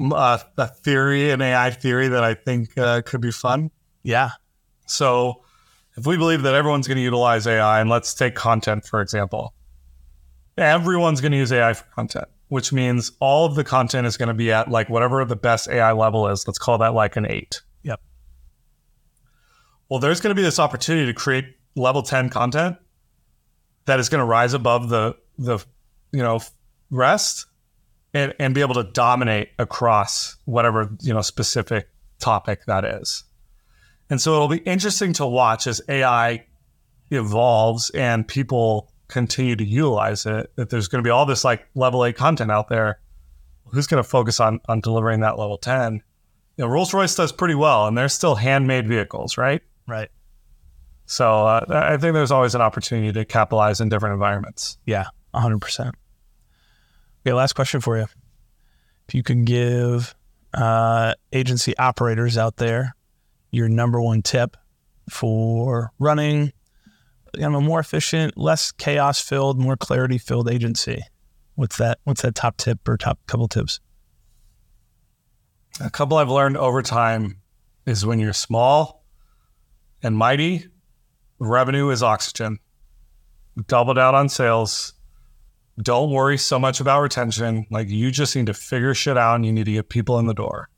a, 0.01 0.41
a 0.57 0.67
theory, 0.67 1.31
an 1.31 1.43
AI 1.43 1.71
theory 1.71 2.09
that 2.09 2.25
I 2.25 2.35
think 2.35 2.77
uh, 2.79 3.03
could 3.03 3.21
be 3.21 3.31
fun? 3.31 3.71
Yeah. 4.03 4.31
So, 4.87 5.45
if 5.97 6.07
we 6.07 6.17
believe 6.17 6.43
that 6.43 6.55
everyone's 6.55 6.89
going 6.89 6.97
to 6.97 7.03
utilize 7.03 7.47
AI, 7.47 7.81
and 7.81 7.89
let's 7.89 8.15
take 8.15 8.35
content 8.35 8.85
for 8.85 9.01
example, 9.01 9.55
everyone's 10.59 11.21
going 11.21 11.33
to 11.33 11.39
use 11.39 11.53
AI 11.53 11.75
for 11.75 11.85
content, 11.95 12.27
which 12.49 12.73
means 12.73 13.13
all 13.21 13.47
of 13.47 13.55
the 13.55 13.65
content 13.65 14.07
is 14.07 14.17
going 14.17 14.29
to 14.29 14.35
be 14.35 14.51
at 14.51 14.69
like 14.69 14.89
whatever 14.89 15.25
the 15.25 15.37
best 15.37 15.69
AI 15.69 15.93
level 15.93 16.29
is. 16.29 16.47
Let's 16.47 16.59
call 16.59 16.79
that 16.79 16.95
like 16.95 17.17
an 17.17 17.27
eight. 17.27 17.63
Well, 19.89 20.01
there's 20.01 20.21
going 20.21 20.35
to 20.35 20.35
be 20.35 20.43
this 20.43 20.59
opportunity 20.59 21.07
to 21.07 21.15
create 21.15 21.45
level 21.77 22.03
10 22.03 22.31
content 22.31 22.77
that 23.85 24.01
is 24.01 24.09
going 24.09 24.21
to 24.21 24.25
rise 24.25 24.55
above 24.55 24.89
the 24.89 25.17
the 25.39 25.59
you 26.13 26.23
know 26.23 26.41
rest 26.91 27.47
and, 28.13 28.33
and 28.39 28.55
be 28.55 28.61
able 28.61 28.75
to 28.75 28.85
dominate 28.85 29.51
across 29.59 30.37
whatever 30.45 30.91
you 31.03 31.13
know 31.13 31.21
specific 31.21 31.89
topic 32.19 32.65
that 32.67 32.85
is. 32.85 33.25
And 34.11 34.21
so 34.21 34.35
it'll 34.35 34.49
be 34.49 34.59
interesting 34.59 35.13
to 35.15 35.27
watch 35.27 35.67
as 35.67 35.81
AI 35.89 36.47
evolves 37.11 37.91
and 37.91 38.27
people 38.27 38.93
continue 39.09 39.57
to 39.57 39.65
utilize 39.65 40.27
it. 40.27 40.53
That 40.57 40.71
there's 40.71 40.89
going 40.89 41.03
to 41.03 41.07
be 41.07 41.11
all 41.11 41.27
this 41.27 41.45
like 41.45 41.67
level 41.75 42.05
eight 42.05 42.17
content 42.17 42.51
out 42.51 42.69
there. 42.69 43.01
Who's 43.67 43.87
going 43.87 44.03
to 44.03 44.09
focus 44.09 44.41
on 44.41 44.61
on 44.69 44.81
delivering 44.81 45.21
that 45.21 45.39
level 45.39 45.59
ten? 45.59 46.03
You 46.57 46.65
know, 46.65 46.69
Rolls 46.69 46.95
Royce 46.95 47.17
does 47.17 47.33
pretty 47.33 47.57
well, 47.57 47.89
and 47.89 47.99
they're 47.99 48.09
still 48.09 48.37
handmade 48.37 48.87
vehicles, 48.87 49.37
right? 49.37 49.63
Right. 49.87 50.11
So 51.07 51.47
uh, 51.47 51.65
I 51.69 51.97
think 51.99 52.15
there's 52.15 52.31
always 52.31 52.55
an 52.55 52.63
opportunity 52.63 53.13
to 53.13 53.25
capitalize 53.25 53.81
in 53.81 53.89
different 53.89 54.15
environments. 54.15 54.79
Yeah, 54.87 55.05
100%. 55.35 55.93
Okay, 57.27 57.33
last 57.33 57.53
question 57.55 57.81
for 57.81 57.99
you. 57.99 58.07
If 59.09 59.15
you 59.15 59.23
could 59.23 59.45
give 59.45 60.15
uh, 60.55 61.15
agency 61.33 61.77
operators 61.77 62.39
out 62.39 62.57
there 62.57 62.95
your 63.51 63.69
number 63.69 64.01
one 64.01 64.23
tip 64.23 64.57
for 65.11 65.93
running 65.99 66.53
you 67.35 67.49
know, 67.49 67.59
a 67.59 67.61
more 67.61 67.81
efficient, 67.81 68.37
less 68.37 68.73
chaos 68.73 69.21
filled, 69.21 69.59
more 69.59 69.77
clarity 69.77 70.19
filled 70.19 70.51
agency? 70.51 71.03
What's 71.55 71.77
that? 71.79 71.99
What's 72.05 72.23
that 72.23 72.35
top 72.35 72.57
tip 72.57 72.87
or 72.89 72.97
top 72.97 73.19
couple 73.27 73.49
tips? 73.49 73.81
A 75.81 75.91
couple 75.91 76.17
I've 76.17 76.31
learned 76.31 76.57
over 76.57 76.83
time 76.83 77.41
is 77.87 78.07
when 78.07 78.19
you're 78.19 78.33
small 78.33 79.04
and 80.05 80.17
mighty, 80.17 80.67
revenue 81.39 81.89
is 81.89 82.03
oxygen. 82.03 82.59
Double 83.67 83.95
down 83.95 84.15
on 84.15 84.29
sales. 84.29 84.93
Don't 85.83 86.11
worry 86.11 86.39
so 86.39 86.59
much 86.59 86.79
about 86.79 87.01
retention. 87.01 87.67
Like 87.71 87.89
you 87.89 88.11
just 88.11 88.37
need 88.37 88.47
to 88.47 88.55
figure 88.55 88.95
shit 88.95 89.17
out 89.17 89.37
and 89.37 89.47
you 89.47 89.53
need 89.53 89.65
to 89.65 89.73
get 89.73 89.89
people 89.89 90.19
in 90.19 90.27
the 90.27 90.35
door. 90.35 90.69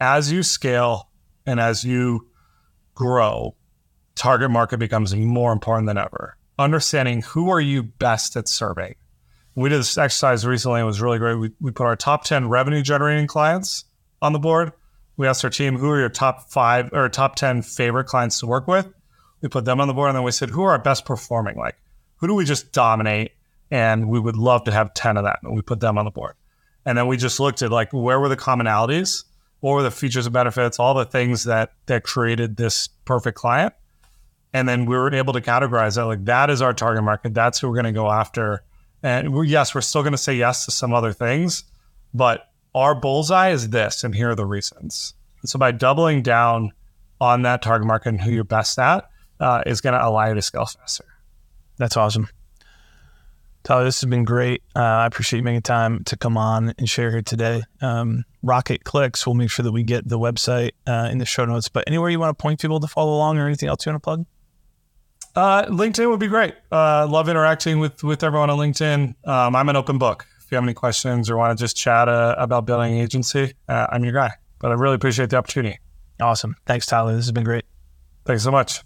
As 0.00 0.32
you 0.32 0.42
scale 0.42 1.10
and 1.44 1.60
as 1.60 1.84
you 1.84 2.28
grow, 2.94 3.56
target 4.14 4.50
market 4.50 4.78
becomes 4.78 5.14
more 5.14 5.52
important 5.52 5.86
than 5.86 5.98
ever. 5.98 6.36
Understanding 6.58 7.22
who 7.22 7.50
are 7.50 7.60
you 7.60 7.82
best 7.82 8.36
at 8.36 8.48
serving. 8.48 8.94
We 9.54 9.68
did 9.68 9.80
this 9.80 9.98
exercise 9.98 10.46
recently. 10.46 10.80
It 10.80 10.84
was 10.84 11.02
really 11.02 11.18
great. 11.18 11.34
We, 11.34 11.50
we 11.60 11.72
put 11.72 11.84
our 11.84 11.96
top 11.96 12.24
10 12.24 12.48
revenue 12.48 12.82
generating 12.82 13.26
clients 13.26 13.84
on 14.22 14.32
the 14.32 14.38
board. 14.38 14.72
We 15.22 15.28
asked 15.28 15.44
our 15.44 15.50
team, 15.50 15.78
who 15.78 15.88
are 15.88 16.00
your 16.00 16.08
top 16.08 16.50
five 16.50 16.90
or 16.92 17.08
top 17.08 17.36
10 17.36 17.62
favorite 17.62 18.06
clients 18.06 18.40
to 18.40 18.46
work 18.46 18.66
with? 18.66 18.92
We 19.40 19.48
put 19.48 19.64
them 19.64 19.80
on 19.80 19.86
the 19.86 19.94
board 19.94 20.08
and 20.08 20.16
then 20.16 20.24
we 20.24 20.32
said, 20.32 20.50
who 20.50 20.62
are 20.62 20.72
our 20.72 20.80
best 20.80 21.04
performing? 21.04 21.56
Like, 21.56 21.76
who 22.16 22.26
do 22.26 22.34
we 22.34 22.44
just 22.44 22.72
dominate? 22.72 23.30
And 23.70 24.08
we 24.08 24.18
would 24.18 24.34
love 24.34 24.64
to 24.64 24.72
have 24.72 24.94
10 24.94 25.16
of 25.16 25.22
that. 25.22 25.38
And 25.44 25.54
we 25.54 25.62
put 25.62 25.78
them 25.78 25.96
on 25.96 26.06
the 26.06 26.10
board. 26.10 26.34
And 26.84 26.98
then 26.98 27.06
we 27.06 27.16
just 27.16 27.38
looked 27.38 27.62
at 27.62 27.70
like, 27.70 27.92
where 27.92 28.18
were 28.18 28.28
the 28.28 28.36
commonalities? 28.36 29.22
What 29.60 29.74
were 29.74 29.84
the 29.84 29.92
features 29.92 30.26
and 30.26 30.32
benefits? 30.32 30.80
All 30.80 30.92
the 30.92 31.04
things 31.04 31.44
that 31.44 31.72
that 31.86 32.02
created 32.02 32.56
this 32.56 32.88
perfect 33.04 33.38
client. 33.38 33.74
And 34.52 34.68
then 34.68 34.86
we 34.86 34.96
were 34.96 35.14
able 35.14 35.34
to 35.34 35.40
categorize 35.40 35.94
that 35.94 36.06
like 36.06 36.24
that 36.24 36.50
is 36.50 36.60
our 36.60 36.74
target 36.74 37.04
market. 37.04 37.32
That's 37.32 37.60
who 37.60 37.68
we're 37.68 37.80
going 37.80 37.84
to 37.84 37.92
go 37.92 38.10
after. 38.10 38.64
And 39.04 39.32
we're, 39.32 39.44
yes, 39.44 39.72
we're 39.72 39.82
still 39.82 40.02
going 40.02 40.14
to 40.14 40.18
say 40.18 40.34
yes 40.34 40.64
to 40.64 40.72
some 40.72 40.92
other 40.92 41.12
things, 41.12 41.62
but 42.12 42.51
our 42.74 42.94
bullseye 42.94 43.50
is 43.50 43.70
this, 43.70 44.04
and 44.04 44.14
here 44.14 44.30
are 44.30 44.34
the 44.34 44.46
reasons. 44.46 45.14
So 45.44 45.58
by 45.58 45.72
doubling 45.72 46.22
down 46.22 46.72
on 47.20 47.42
that 47.42 47.62
target 47.62 47.86
market 47.86 48.10
and 48.10 48.20
who 48.20 48.30
you're 48.30 48.44
best 48.44 48.78
at 48.78 49.08
uh, 49.40 49.62
is 49.66 49.80
going 49.80 49.94
to 49.94 50.04
allow 50.04 50.28
you 50.28 50.34
to 50.34 50.42
scale 50.42 50.66
faster. 50.66 51.04
That's 51.78 51.96
awesome. 51.96 52.28
Tyler, 53.64 53.84
this 53.84 54.00
has 54.00 54.10
been 54.10 54.24
great. 54.24 54.62
Uh, 54.74 54.80
I 54.80 55.06
appreciate 55.06 55.38
you 55.38 55.44
making 55.44 55.62
time 55.62 56.02
to 56.04 56.16
come 56.16 56.36
on 56.36 56.74
and 56.78 56.88
share 56.88 57.10
here 57.10 57.22
today. 57.22 57.62
Um, 57.80 58.24
Rocket 58.42 58.82
Clicks, 58.82 59.24
we'll 59.24 59.34
make 59.34 59.50
sure 59.50 59.62
that 59.62 59.70
we 59.70 59.84
get 59.84 60.08
the 60.08 60.18
website 60.18 60.72
uh, 60.86 61.08
in 61.12 61.18
the 61.18 61.26
show 61.26 61.44
notes. 61.44 61.68
But 61.68 61.84
anywhere 61.86 62.10
you 62.10 62.18
want 62.18 62.36
to 62.36 62.42
point 62.42 62.60
people 62.60 62.80
to 62.80 62.88
follow 62.88 63.14
along 63.14 63.38
or 63.38 63.46
anything 63.46 63.68
else 63.68 63.86
you 63.86 63.92
want 63.92 64.02
to 64.02 64.04
plug? 64.04 64.26
Uh, 65.34 65.66
LinkedIn 65.66 66.10
would 66.10 66.20
be 66.20 66.26
great. 66.26 66.54
Uh, 66.70 67.06
love 67.06 67.28
interacting 67.28 67.78
with 67.78 68.02
with 68.02 68.22
everyone 68.22 68.50
on 68.50 68.58
LinkedIn. 68.58 69.14
Um, 69.26 69.56
I'm 69.56 69.68
an 69.68 69.76
open 69.76 69.96
book. 69.96 70.26
If 70.52 70.56
you 70.56 70.58
have 70.58 70.64
any 70.64 70.74
questions 70.74 71.30
or 71.30 71.38
want 71.38 71.56
to 71.56 71.64
just 71.64 71.78
chat 71.78 72.10
uh, 72.10 72.34
about 72.36 72.66
building 72.66 72.92
an 72.92 73.00
agency, 73.00 73.54
uh, 73.70 73.86
I'm 73.88 74.04
your 74.04 74.12
guy. 74.12 74.32
But 74.58 74.70
I 74.70 74.74
really 74.74 74.96
appreciate 74.96 75.30
the 75.30 75.38
opportunity. 75.38 75.78
Awesome. 76.20 76.56
Thanks, 76.66 76.84
Tyler. 76.84 77.16
This 77.16 77.24
has 77.24 77.32
been 77.32 77.42
great. 77.42 77.64
Thanks 78.26 78.42
so 78.42 78.50
much. 78.50 78.82